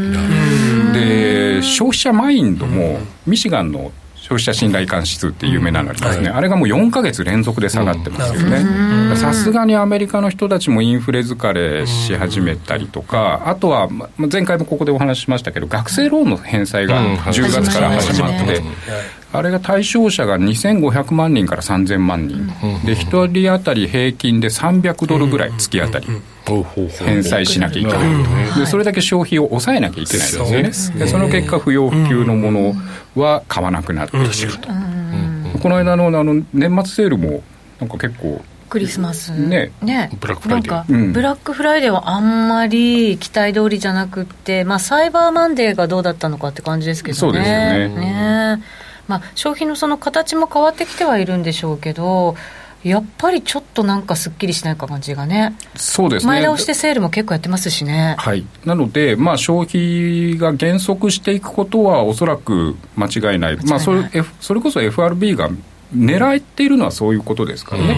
[0.93, 18.63] で、消費者マインドも、ミシガンの消費者信頼感指数って有名なのありますね、あれがもう4か月連続で下がってますよね、さすがにアメリカの人たちもインフレ疲れし始めたりとか、あとは、前回もここでお話ししましたけど、学生ローンの返済が10月から始まって、
[19.37, 22.47] あれが対象者が2500万人から3000万人、
[22.85, 26.07] で1人当たり平均で300ドルぐらい月当たり。
[26.45, 27.97] 返済しなきゃいけな
[28.55, 28.59] い。
[28.59, 30.61] でそれだけ消費を抑えなきゃいけないですよね。
[30.99, 32.73] でその結果不要不急のもの
[33.15, 34.67] は買わなくなっていると、
[35.61, 37.41] この間のあの年末セールも
[37.79, 39.31] なんか結構クリスマス。
[39.31, 39.71] ね。
[39.81, 40.09] ね。
[40.19, 47.19] ブラックフライデー、うん、ブラックフライデーはあんまり期待通りじゃなくて、まあ、サイバーマンデーがどうだったのかって感じですけどね。
[47.19, 47.89] そうですよね。
[47.89, 48.63] ね
[49.07, 52.35] まあ、消費のその形も変わってきてはいるんでしょうけど、
[52.85, 56.33] やっぱりちょっとなんかすっきりしないか感じがね、そうですね。
[56.33, 58.15] 前倒してセールも結構やってますしね。
[58.19, 64.03] はい、なので、まあ、消費が減速していくことはおそらく間違いない、まあ、それ
[64.39, 65.49] それこそ FRB が
[65.95, 67.95] 狙っているのはそういうことですからね。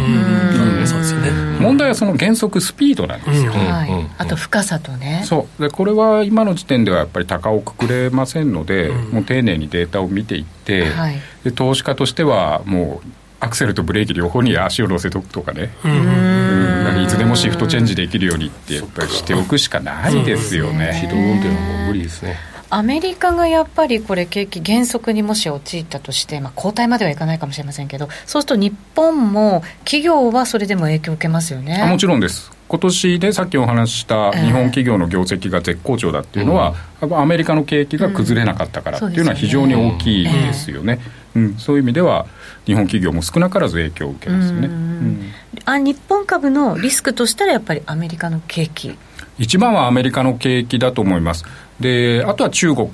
[1.60, 5.24] 問題はその減速スピードなんですよ、はい、あと深さとね。
[5.26, 5.62] そう。
[5.62, 13.08] でこれは今の時点ではやっぱり高をくくれませんので、うん、もう丁寧にデータを見ていって、はい、で投資家としてはもう
[13.40, 15.72] アクセルとブレーキ両方に足を乗せとくとかね。
[15.84, 17.04] うん。
[17.04, 20.92] いつでもシフトチェンジできるようにってやっぱりしておくしかないですよね。
[21.02, 22.38] 自動運転はもう無理ですね
[22.70, 31.86] アメリカがやっぱりこれ、景気減速にもし陥ったとして、まあ、後退まではいかないかもしれませんけど、そうすると日本も企業はそれでも影響を受けますよね。
[31.90, 41.00] もちろんです、今年でさっきお話しした日本企業の業績が絶好調だっていうのは、えー、アメリカの景気が崩れなかったからっていうのは非常に大きいですよね。
[41.36, 42.26] うん、そういう意味では
[42.66, 45.32] 日本企業も少なからず影響を受けますよね、うん、
[45.66, 48.98] あ日本株のリスクとしたらやっぱりアメリカの景気。
[49.38, 51.46] 一番はアメリカの景気だと思います。
[51.80, 52.88] で、あとは中国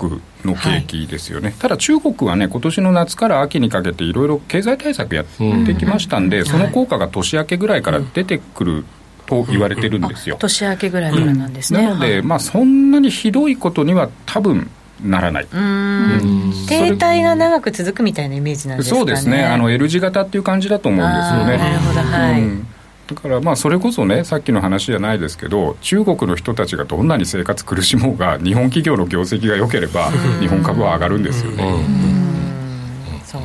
[0.43, 1.49] の景気ですよね。
[1.49, 5.25] はい、ただ中国はね、今年の夏から秋にかけていろいろ経済対策やっ
[5.65, 8.85] てきましたんで、うん、その効果が年明けぐらいから出てくる。
[9.25, 14.69] と言われてるんですよ、年明けぐらいからなんですね、なので、まあ、そんなにひどいことには多分
[15.01, 19.45] ならない、うん、停滞が長く続くみたいなイメージなんですか、ね、そうですね。
[19.45, 21.57] あの L 字型っていう感じだと思うんですよね。
[21.57, 21.99] なるほど。
[22.01, 22.67] はい、うん
[23.07, 31.63] だからまあそれこそねさっきの話じゃないですけど中国の人たちがどんなに生活苦しもうが 日本企業の業績が良ければ日本株は上がるんですよね。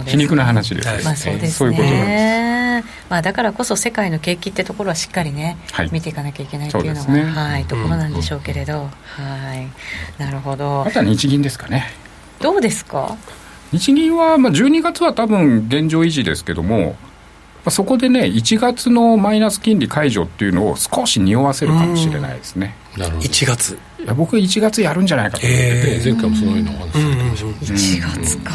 [0.07, 1.49] 皮肉な話です、まあ、そうですね。
[1.51, 8.89] そういうことなんです、まあ、だからこそ世界の景気ってところはしっかりね、はい、見ていかなきゃいけないっていうのが、ね、はい、ところなんでしょうけれど、は
[10.19, 10.23] い。
[10.23, 10.85] なるほど。
[10.87, 11.87] あとは日銀ですかね。
[12.41, 13.17] どうですか？
[13.73, 16.97] 日銀は、まあ、12月は多分現状維持ですけども
[17.69, 22.75] あ、そこでね、1月のマイナス金利解除っていうのを少し匂わせるかもしれないですね。
[22.97, 23.79] なるほど1月。
[24.01, 28.53] いや僕1月やるんじゃないかと思ってて、前回もそういうのお話しされてましたね、1月か、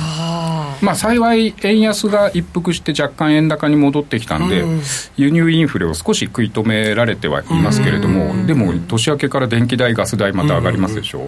[0.81, 4.63] まあ幸い円安が一服して若干円高に戻ってきたんで、
[5.17, 11.23] 輸入インフレを少し食い止められてはいますけれども、でも年明けから電気代ガス代また上がりますでしょ、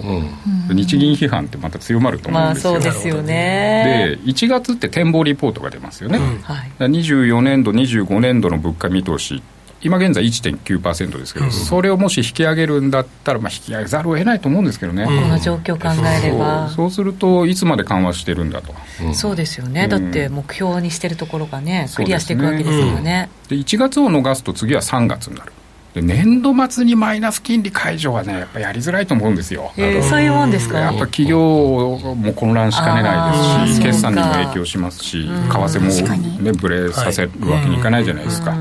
[0.69, 4.17] う日銀批判ってまた強まると思うんですよ、まあ、そうですよね。
[4.23, 6.39] で1月って展望リポートが出ますよね、うん。
[6.41, 9.41] はい、24年度25年度の物価見通し
[9.85, 15.89] 今現在1.9%ですけど、うん、それをもし引き上げるんだったら、まあ、引き上げざるを得ないと思うんですけどね、この状況考
[16.23, 16.69] えれば。
[16.69, 25.53] そうするといつまで緩和してるんだと、うん、そうですよね、だって目標にしてるところがねクリアしていくわけですからねで、ね、1月を逃すと次は3月になる。
[25.93, 30.77] で年度末にマイナス金利解除はねやっぱやりづらいと思うんですよ、えー、そういうもんですか？
[30.77, 38.53] やっぱ企業も混乱しかねないですし決算にも影響しますし為替もねぶれさせるわけにいかないじゃないですか、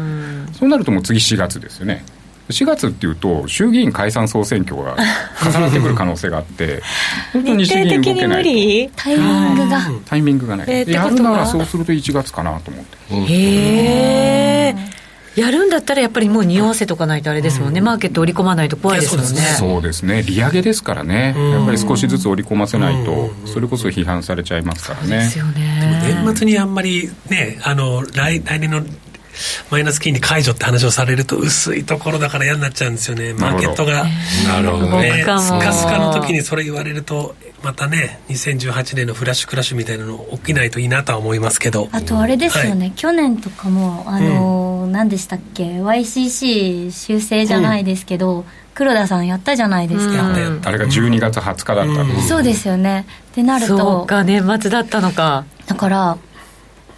[0.59, 2.05] そうなるともう次4月ですよね。
[2.51, 4.97] 4月っていうと衆議院解散総選挙が
[5.43, 6.83] 重なってくる可能性があって
[7.33, 9.91] 本当に日銀動けないタイミングが。
[10.05, 13.33] タイミングがねやるならそうすると1月かなと思って。
[13.33, 14.95] へえ
[15.37, 19.41] やるんだったらやっぱりもう匂わせとかないとあれですもんね、うん、マーケット織り込まないと怖いですもんね。
[19.59, 20.05] そうです。
[20.05, 25.25] ね利上げですからね、やっぱり少しずつ織り込ませないと、それこそ批判されちゃいますからね。
[25.25, 26.15] ですよね。
[26.25, 28.85] 年末にあんまりねあの来来年の
[29.71, 33.35] マイナス金利解除って話をされると薄いところだから嫌になっちゃうんですよね。
[33.35, 34.05] マーケットが
[34.47, 35.23] なるほどね。
[35.23, 41.89] スカスカの時にそれ言われるとまたね2018年のフラッシュクラッシュみたいなの起きないといいなとは思いますけど。
[41.93, 48.45] あとあれですよね、はい、去年とかもあのー、うん、何でしたっけ？YCC 修正じゃないですけど、うん。
[48.75, 53.07] 黒田さんやったじゃないですか、うん、あれが12月20日だった、うん、そうですよね。
[53.31, 53.79] ってなると。
[53.79, 55.45] そうか年末だったのか。
[55.67, 56.19] だから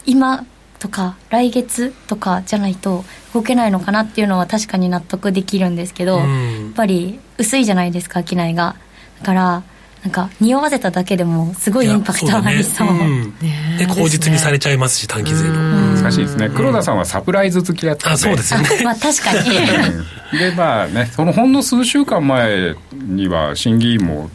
[0.07, 0.45] 今
[0.79, 8.77] とか来月とかじゃないと動けないのかなっていうのは確かに納得できるんですけど、うん、やっぱり薄いじゃないですか商いが。
[9.21, 9.63] だから
[10.03, 12.89] なんか匂わせただけでもすごいインパクトありそう。
[12.89, 13.79] そうね、うん。
[13.79, 15.55] で口実にされちゃいますし短期税の。
[15.55, 16.49] 難しいですね。
[16.49, 18.15] 黒田さんはサプライズ好きだったんで。
[18.15, 18.69] あそうですよね。
[18.85, 19.51] まあ確かに。
[20.39, 24.31] でまあねそのほんの数週間前には審議員も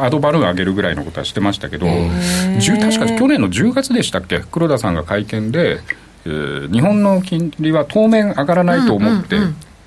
[0.00, 5.80] アドバルーン上げるぐらいのことはしてましたけど、確か去年の10月でしたっけ、黒田さんが会見で、
[6.24, 9.36] えー、日本の金利は当面上がらないと思って。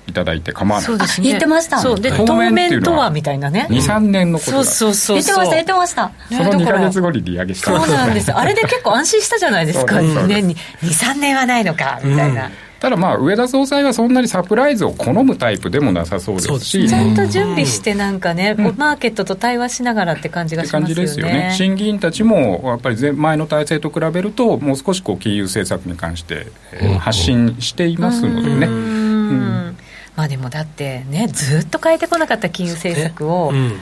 [0.08, 1.78] いただいて構わない、そうですね、言ってました。
[1.78, 3.68] そうで当面とはみたいなね。
[3.70, 4.64] 23年のことだ。
[4.64, 6.10] そうそう言ってました言ってました。
[6.28, 7.80] その2か月後に利上げした。
[7.80, 8.32] そうなんです。
[8.32, 10.00] あれで結構安心したじゃないですか。
[10.00, 16.88] 年に23年はないのかみたいな、うんただまあ上田総裁はそんなにサプライズを好むタイプでもなさそうですし。
[16.88, 20.86] ちゃんと準備してなんかね、うん、マーケットと対話しながらって感じがしますよね。
[20.86, 28.66] 感じですよね審議員たちもやっぱり前の体制と比べるともう少しこう金融政策に関して、えー、発信していますのでね。
[28.66, 29.76] うん。
[30.16, 33.72] まあでもだってねずっと変えてこなかった金融政策を、ね、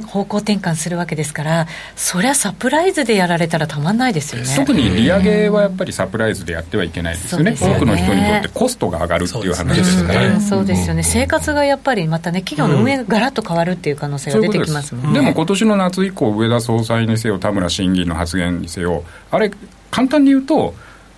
[0.00, 4.48] 方向転換するわけですからそりゃサプライズでやられたらたまんないですよね。
[4.56, 19.50] 特に利上げはやっぱりサプライズでやってはいけないですよね、ね、多くの人にとってコストが上がるっていう話ですから、ね、そうですよね、生活がやっぱりまたね企業の運営がガラッと変わるっていう可能性が出てきますもんね、うん、でも今年の夏以降上田総裁にせよ田村審議員の発言にせよあれ
[19.90, 20.74] 簡単に言うと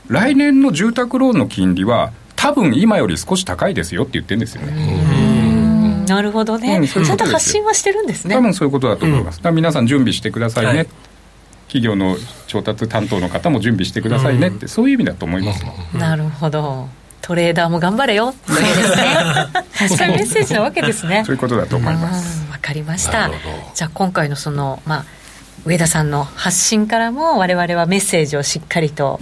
[0.09, 5.20] 来年の住宅ローンの金利は多分今より少し高いですよって言ってるんですよね。
[6.11, 8.35] なるほどね、うん、ちゃんと発信はしてるんですね。
[8.35, 9.41] 多分そういうことだと思います。
[9.45, 10.89] うん、皆さん準備してくださいね、はい、
[11.69, 12.17] 企業の
[12.49, 15.65] 調達担当の方も準備してくださいねって、うん、そういう意味だと思います。
[15.97, 16.89] なるほど。
[17.23, 18.35] トレーダーも頑張れよ。
[18.45, 19.15] そうですね。
[19.79, 21.23] 確かにメッセージなわけですね。
[21.25, 22.45] そういうことだと思います。
[22.51, 23.31] わかりました。
[23.75, 25.05] じゃあ今回のそのまあ
[25.65, 29.21] 上田さんの発信からも我々はメッセージをしっかりと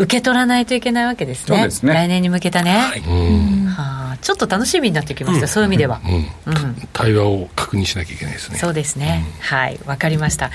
[0.00, 1.70] 受け取らないといけないわけですね。
[1.70, 1.92] すね。
[1.92, 2.70] 来年に向けたね。
[2.70, 3.00] はい。
[3.00, 6.00] はあ、ちょっと楽しみになってきました、そういう意味では、
[6.94, 8.56] 対話を確認しなきゃいけないですね。
[8.56, 10.50] そうですね、はいわかりました。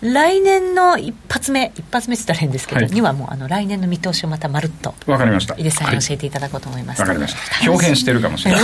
[0.00, 5.54] 来年の一発目一発目って言ったら変ですけど、はい、にはもうあの来年の見通しをまたまるっとわかりました。
[5.56, 7.02] 井出さんに教えていただこうと思います。
[7.02, 7.70] わ、はい、かりました。
[7.70, 8.62] 表現してるかもしれない。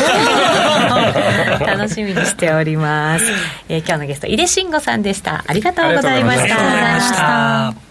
[1.79, 3.25] 楽しみにしております、
[3.69, 5.45] えー、今日のゲスト井出慎吾さんでした。
[5.47, 7.88] ありがとうございました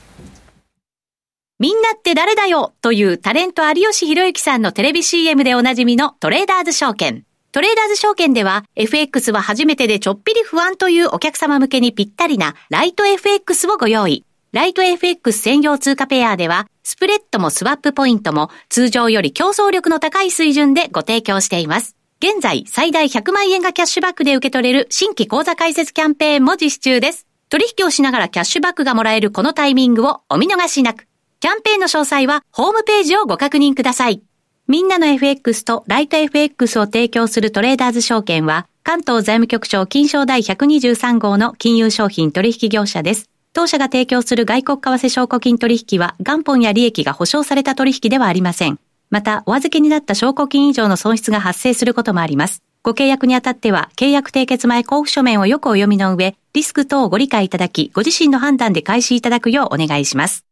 [1.59, 14.23] みんなって誰だよというタレント有吉弘行さんのテレビ CM でおなじみのトレーダーズ証券トレーダーズ証券では FX は初めてでちょっぴり不安というお客様向けにぴったりなライト FX をご用意。
[14.51, 21.95] ライト FX 専用通貨ペアではスプレッドもスワップポイントも通常より競争力の高い水準でご提供しています。
[22.21, 27.25] 現在最大100万円がキャッシュバックで受け取れる新規口座開設キャンペーンも実施中です。
[27.49, 31.07] 取引をしながらキャッシュバックがもらえるこのタイミングをお見逃しなく。
[31.39, 34.23] キャンペーンの詳細はホームページをご確認ください。
[34.67, 43.29] みんなの FX とライト FX を提供するトレーダーズ証券は、関東財務局長金賞第123号の金融商品取引業者です。
[43.53, 48.79] 当社が提供する外国為替証拠金取引は元本や利益が保証された取引ではありません。
[49.11, 52.63] また、お預けになった証拠金以上の損失が発生することもあります。
[52.81, 60.46] ご契約にあたっては、契約締結前交付書面をよくお読みの上、リスク等をご理解いただき、ご自身の判断で開始いただくようお願いします。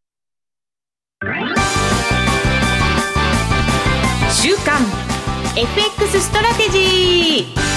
[4.31, 4.79] 週刊
[5.55, 7.74] FX ストラテジー。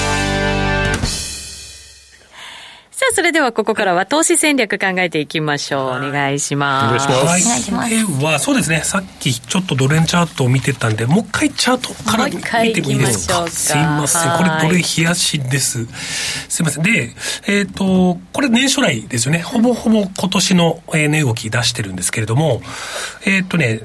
[3.10, 6.08] あ、それではここからは投資戦略考えていきましょう。
[6.08, 7.06] お願いします。
[7.06, 7.90] お願いします。
[7.90, 14.32] では、そうですね、さっきちょっとドル円チャートを見てたんで、もう一回チャートから見てもいいですかすいません。
[14.36, 15.86] これドル冷やしです。
[16.48, 16.82] すいません。
[16.82, 17.14] で、
[17.46, 19.40] えっ、ー、と、これ年初来ですよね。
[19.40, 22.62] ほぼほぼ今年の値動き出してるんですけれども、
[23.24, 23.80] えっ、ー、とね、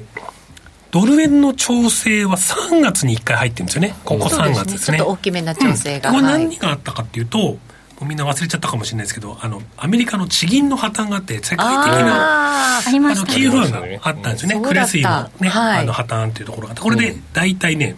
[0.90, 3.96] ドル円の調整は3月に1回入ってるんですよね。
[4.04, 4.98] ここ3月ですね。
[4.98, 6.10] ちょっと大きめな調整が。
[6.10, 7.58] うん、これ何があったかっていうと、
[8.04, 14.66] みんな忘れちゃったかもしれないですけど、あの、アメリカの地銀の破綻があって、世界的な、ああの、キー不安があったんですよね。
[14.66, 17.96] クレスイのね、はい、あの破綻っていうところがあって、これで大体ね、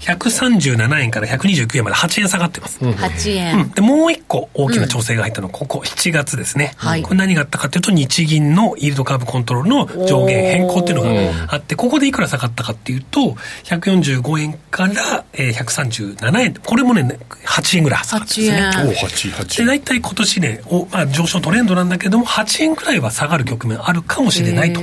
[0.00, 2.78] 137円から129円まで8円下がってます。
[2.80, 6.72] 8円、うん、で、もう一個大きな調整が入ったのは、ここ7月ですね。
[6.76, 16.54] はい、これ何があったかというと、日銀のイールドカーブコントロールの上限変更っていうのがあって、ここでいくら下がったかっていうと、145円から137円。
[16.54, 18.94] これもね、8円ぐらい下がってますね。
[19.02, 19.58] お8、8。
[19.58, 24.80] で、大体今年ね、おまあ、上昇トレンドなんだけども、8円くらいは下がる局面あるかもしれないと。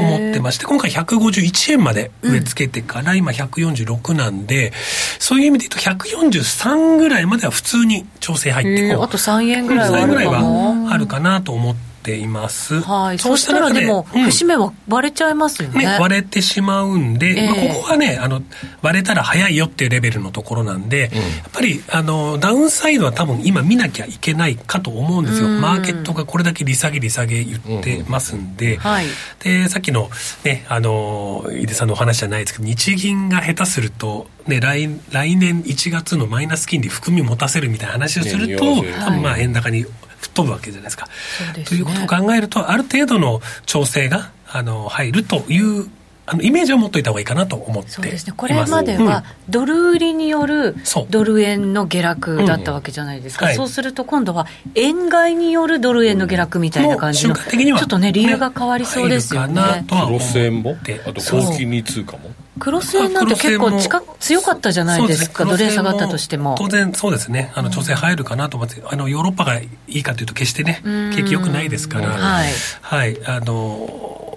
[0.00, 4.72] 思ってまして、今回151円まで植え付けてから、今146なんで、
[5.18, 9.04] そういう意味で言うと143ぐらいまでは普通に調整入ってこう。
[9.04, 11.87] あと3円ぐらいはあるぐらいはあるかなと思って。
[12.02, 12.80] ています。
[12.80, 13.18] はい。
[13.18, 15.84] そうしたらでも、節目は割れちゃいますよね。
[15.84, 18.42] ね割れてしまうんで、えー、まあ、ここはね、あの、
[18.82, 25.48] 割れたら早いよっていうレベルのところなんで、うん、やっぱり、あの、ダウンサイドは多分今見なきゃいけないかと思うんですよ。
[25.48, 29.06] マーケットがこれだけ利下げ利下げ言ってますんで、うんはい、
[29.42, 30.10] で、さっきの
[30.44, 39.84] ね、あの、井出さんのお話じゃないですけど、日銀が下手すると、ね、来来年1月のマイナス金利含み持たせるみたいな話をすると、ね、多分まあ円高に
[40.20, 41.06] 吹っ飛ぶわけじゃないですか。
[41.06, 45.88] すね、ということを考えるとある程度の調整があの入るという
[46.30, 48.34] あのイメージを持っといた方がいいかなと思ってそうですね。
[48.36, 50.76] これまではドル売りによる
[51.08, 53.48] ドル円の下落だったわけじゃないですか、うん。
[53.48, 59.86] はい、そうすると今度は円買いによるドル円の下落みたいな感じの、うん、ちょっとね理由が変わりそうですよね。
[59.88, 60.76] クロス円も？
[61.06, 62.30] あと高金利通貨も？
[62.58, 66.56] クロス円なんて結構近強かったじゃないですか、ドル円下がったとしても。
[66.58, 70.80] 当然そうですね、あの調整入るかなと思って、あのヨーロッパがいいかというと、決してね、
[71.14, 72.48] 景気よくないですから、はい、
[72.82, 74.27] はい、あの、まあ、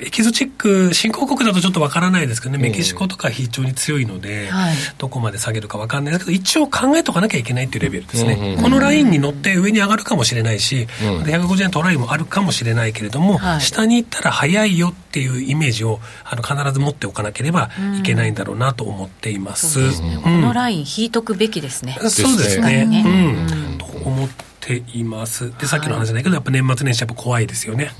[0.00, 8.58] エキゾチック、新興国だとちょっとわからないですけどね、メキシコとか非常に強いので、はい、どこまで下げるかわかんないですけど、一応考えとかなきゃいけないっていうレベルですね。
[8.60, 19.80] このラインに乗って上に上がるかもしれないし、うん、150円トライもあるかもしれないけれども、はい、下に行ったら早いよっていうイメージをあの必ず持っておかなければいけないんだろうなと思っています。
[19.80, 21.98] うん、すね、このライン引いとくべきですね。
[22.00, 22.86] そうですね。
[23.04, 25.52] うん、と思ってています。
[25.58, 27.92] でさっきの話じゃないけどやっぱ年末年始やっぱ怖いですよね。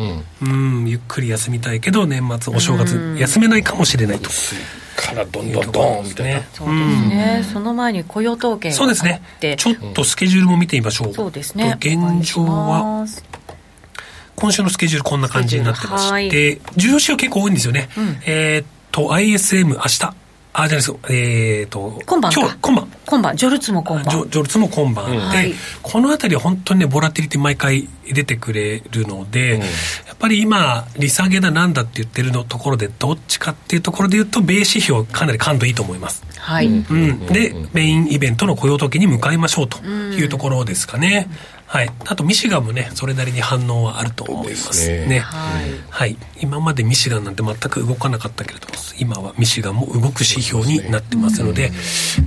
[0.43, 0.87] うん。
[0.87, 4.31] ゆっくり休みたいけど年末お正月休めないかもしれないと。
[4.97, 6.43] からどんどんどんみたいな。
[6.53, 9.21] そうですね、その前に雇用統計そうですね。
[9.57, 11.77] ちょっとスケジュールも見てみましょう、そうですね。
[11.81, 13.07] 現状は
[14.37, 17.89] 今週のスケジュールこんな感じになってまして、重要資料結構多いんですよね、
[18.27, 20.15] えっと ISM 明日
[20.55, 22.89] あ、じゃないですえっ、ー、と、今晩今日、今晩。
[23.07, 24.05] 今晩、ジョルツも今晩。
[24.05, 25.53] ジョジョルツも今晩、うん、で、はい、
[25.83, 29.67] このあたりは本当にね、ボラティリティ毎回出てくれるので、うん、や
[30.15, 36.25] っぱぱり今利下げだなんだって言ってるのところでどっちかっていうところで言うと米指標かなり感度いいと思います。
[36.39, 41.29] はい、うん、でメインイベントの雇用統計に向かいましょうというところですかね、
[41.75, 44.89] はい、あとミシガンもねそれなりに反応はあると思います。
[44.89, 51.72] ね、ね、はい、はい、今までミシガンなんて全く動かなかったけれども今はミシガンも動く指標になってますので、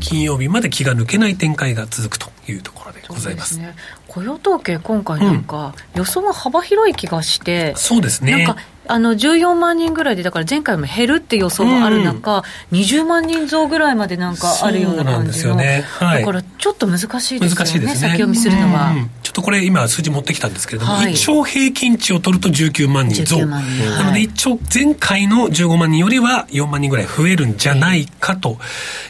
[0.02, 3.54] 金曜日まで気が抜けない展開が続くというところでございます。
[3.54, 3.74] すね、
[4.08, 8.46] 雇用統計今回なんか、予想が幅広い気がして、そうですね。
[8.46, 15.84] なんかあの14万人ぐらいで、だから前回も減るって予想がある中、うん、20万人増ぐらいまでなんかあるような感じの、ね。
[15.86, 17.96] はい、だからちょっっと難しいですよね、難しいですね。
[17.96, 23.86] 先読みするのは、うん、ちょっとこれ、今、数字持ってきたんですけれども、はい、一応平均値を取ると19万人増、万人。
[23.90, 28.58] なので、一応、前回の15万人よりは4万人ぐらい増えるんじゃないかと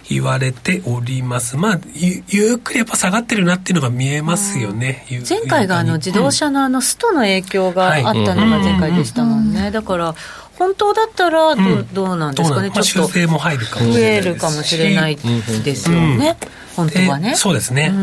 [0.10, 4.87] 言われております、まあ、ゆゆっくりやっぱ下がってるなっていうのが見えますよね、
[5.28, 9.72] 前回があの自動車のあのストの影響があったのが前回でしたもんね。
[9.72, 10.16] だから
[10.58, 15.16] 本当だったらど,、うどうなんですかね、ちょっと修正も入るかも増えるかもしれない
[15.64, 16.36] ですよね、
[16.76, 17.36] 本当はね。
[17.36, 17.94] そうですね、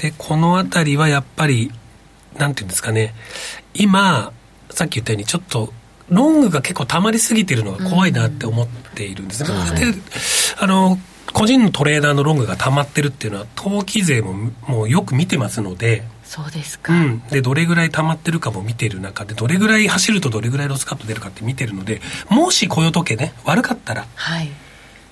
[0.00, 1.72] でこの辺りはやっぱり
[2.38, 3.14] なんていうんですかね。
[3.74, 4.32] 今
[4.70, 5.72] さっき言ったようにちょっと
[6.08, 9.48] ロングが結構溜まりすぎてるのが怖いなって思っているんですね。
[9.48, 9.98] で
[10.58, 10.98] あの
[11.32, 24.48] 個人のトレーダーのロングが溜まってるっていうのは投機税ももうよく見てますのでそうですか、うん、でどれぐらい溜まってるかも見てる中でどれぐらい走るとどれぐらいロスカット出るかって見てるのでもし雇用時計ね悪かったら、はい、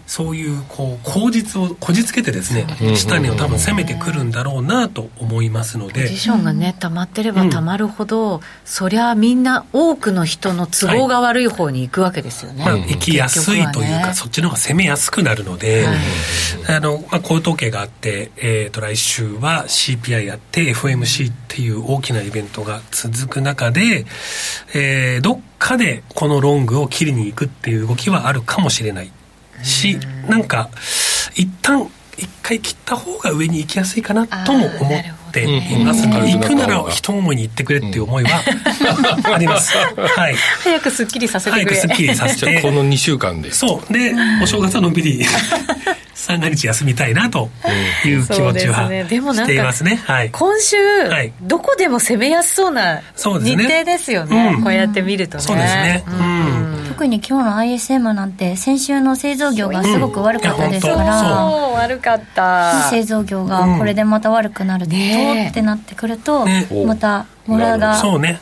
[0.06, 6.02] そういうこう口実をこじつけてですね下にを多分攻めてくるんだろうなと思いますので。
[6.02, 24.04] ポジションがね溜まってれば溜まるほど、うん、そりゃみんな多くの人の都合が悪い方に行くわけですよね、はいまあ、行きやすいというか、ね、そっちの方が攻めやすくなるので、はい、あのまあ、こういう統計があって、えーと、来週は CPI やって FMC っていう大きなイベントが続く中で、
[24.74, 29.12] えー、どっかでこのロングを切りに行くっていう動きはあるかもしれない
[29.62, 29.98] し、
[30.28, 30.68] なんか、
[31.34, 31.88] 一旦、
[32.18, 38.42] 一回切った方が上に行きやすいかなとも思っていますが、行くなら一思いに行ってくれっていう思いは
[39.34, 39.76] あります。
[39.76, 40.34] はい。
[40.62, 41.52] 早くすっきりさせて。
[41.52, 42.60] 早くすっきりさせて。
[42.60, 43.50] この2週間で。
[43.52, 43.92] そう。
[43.92, 45.24] で、お正月はのんびり
[46.22, 47.50] 三が日休みたいなと
[48.04, 49.96] いう気持ちはしていますね。
[50.04, 54.50] はい、今週、はい、どこでも攻めやすそうな日程ですよね。
[54.50, 55.42] ねうん、こうやって見るとね。
[55.42, 56.04] そうですね。
[56.06, 62.90] うん、特に今日の ISM なんて先週の製造業がすごく悪かったですから、うん、悪かった。
[62.90, 68.40] 製造業がこれでまた悪くなると、ね、ってなってくると、ね、またモラがそうね。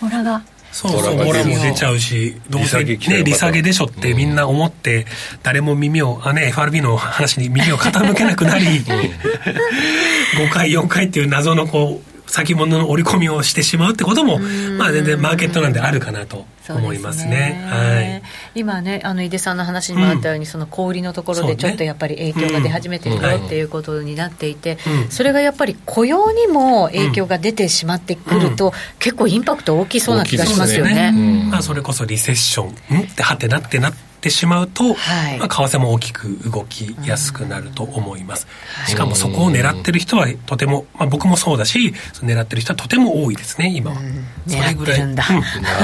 [0.00, 0.42] モラが。
[0.72, 1.14] そうそう。
[1.24, 5.06] モラも出ちゃうしどうせね利下げでしょってみんな思って、
[5.44, 14.40] 誰も耳をあね FRB の話に耳を傾けなくなり 5回4回っていう謎のこう先物の織り込みをしてしまうってことも、
[14.76, 17.24] まあ、全然マーケットなんであるかなと思いますね。
[17.24, 17.66] すね。
[17.68, 18.22] はい、
[18.54, 31.12] 今ねあの井出さんの話にもあったように、うん、その小売りのところでちょっとやっぱり影響が出始めてるよっていうことになっていて、うん、それがやっぱり雇用にも影響が出てしまってくると、うん、結構インパクト大きそうな気がしますよね。
[31.12, 31.48] ね。
[31.50, 38.46] まあ、それこそリセッションんってはてなってなってってしまうと、はい、まあ、為替も大きく動きやすくなると思います、
[38.80, 45.22] うん、しかもそこを狙ってる人はとても、まあ、僕もそうだし狙ってる人はとても多いですね今は、うん、それぐらい、うん、な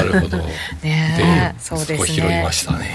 [0.02, 0.38] るほど。
[0.82, 1.54] ね。
[1.58, 2.06] そうですね。
[2.06, 2.94] 拾いましたね、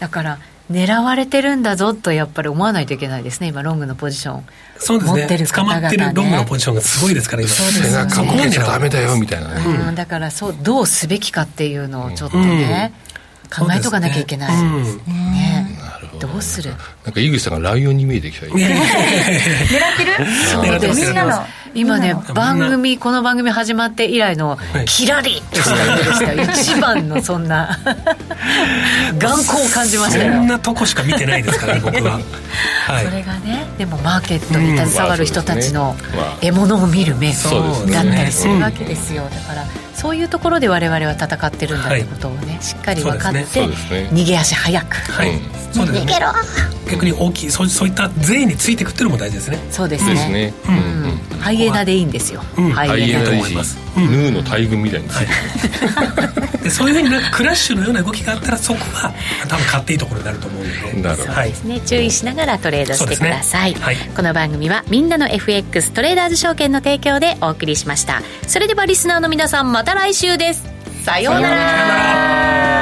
[0.00, 0.38] だから
[0.70, 4.44] 狙われてるんだぞとやっぱり思わないといけないですね今ロングのポジション。
[4.78, 7.50] そうですね、ね、捕まってるロングのポジションがすごいですから今。
[7.50, 7.88] そうですね。
[7.88, 13.06] 背中向けちゃダメだよみたいなね、うん、だからそうどうすべきかっていうのをちょっとね、うん
[13.48, 14.62] 考えとかなきゃいけない。
[14.62, 14.82] ね。
[15.06, 15.78] ね。
[16.20, 16.28] ど。
[16.36, 16.70] うする？
[17.04, 18.46] なんか井口さんがライオンに見えてきた。
[18.46, 20.26] 狙ってる？
[20.50, 21.06] そうです。
[21.06, 21.46] みんなの。
[21.76, 27.78] 今ね番組この番組始まって以来のキラリとしたでした一番のそんな
[29.18, 30.32] 眼光を感じましたよ。
[30.32, 32.12] そんなとこしか見てないですからね僕は、
[32.88, 35.94] はい、それがねでもマーケットに携わる人たちの
[36.40, 39.24] 獲物を見る目だったりするわけですよ。
[39.24, 39.66] だから
[39.96, 43.46] そういうところで我々は戦ってるんだってことをね、はい、しっかり分かって、ね、
[44.12, 45.40] 逃げ足早く、はい、
[45.72, 46.32] そうですね、逃げろ。
[46.90, 49.58] 逆に大きいそうそういった税についていくっていうのも大事ですね。
[49.70, 52.40] そうですね、うん、ハイエナでいいんですよ、
[52.74, 53.24] ハイエナ。
[53.24, 55.08] と思います、ヌーの大群みたいに。
[55.08, 55.18] つい。
[55.20, 55.26] て
[56.66, 59.14] でそういうふうになんかクラッシュのような動きがあったらそこは
[59.48, 61.02] 多分買っていいところになると思うので。
[61.02, 61.80] なるほど、そうですね。
[61.80, 63.80] 注意しながらトレードしてください、ね。
[63.80, 68.22] はい、この番組はみんなの FX トレーダーズ証券の提供でお送りしました。
[68.46, 70.64] それではリスナーの皆さんた来週です。
[71.04, 72.75] さようなら。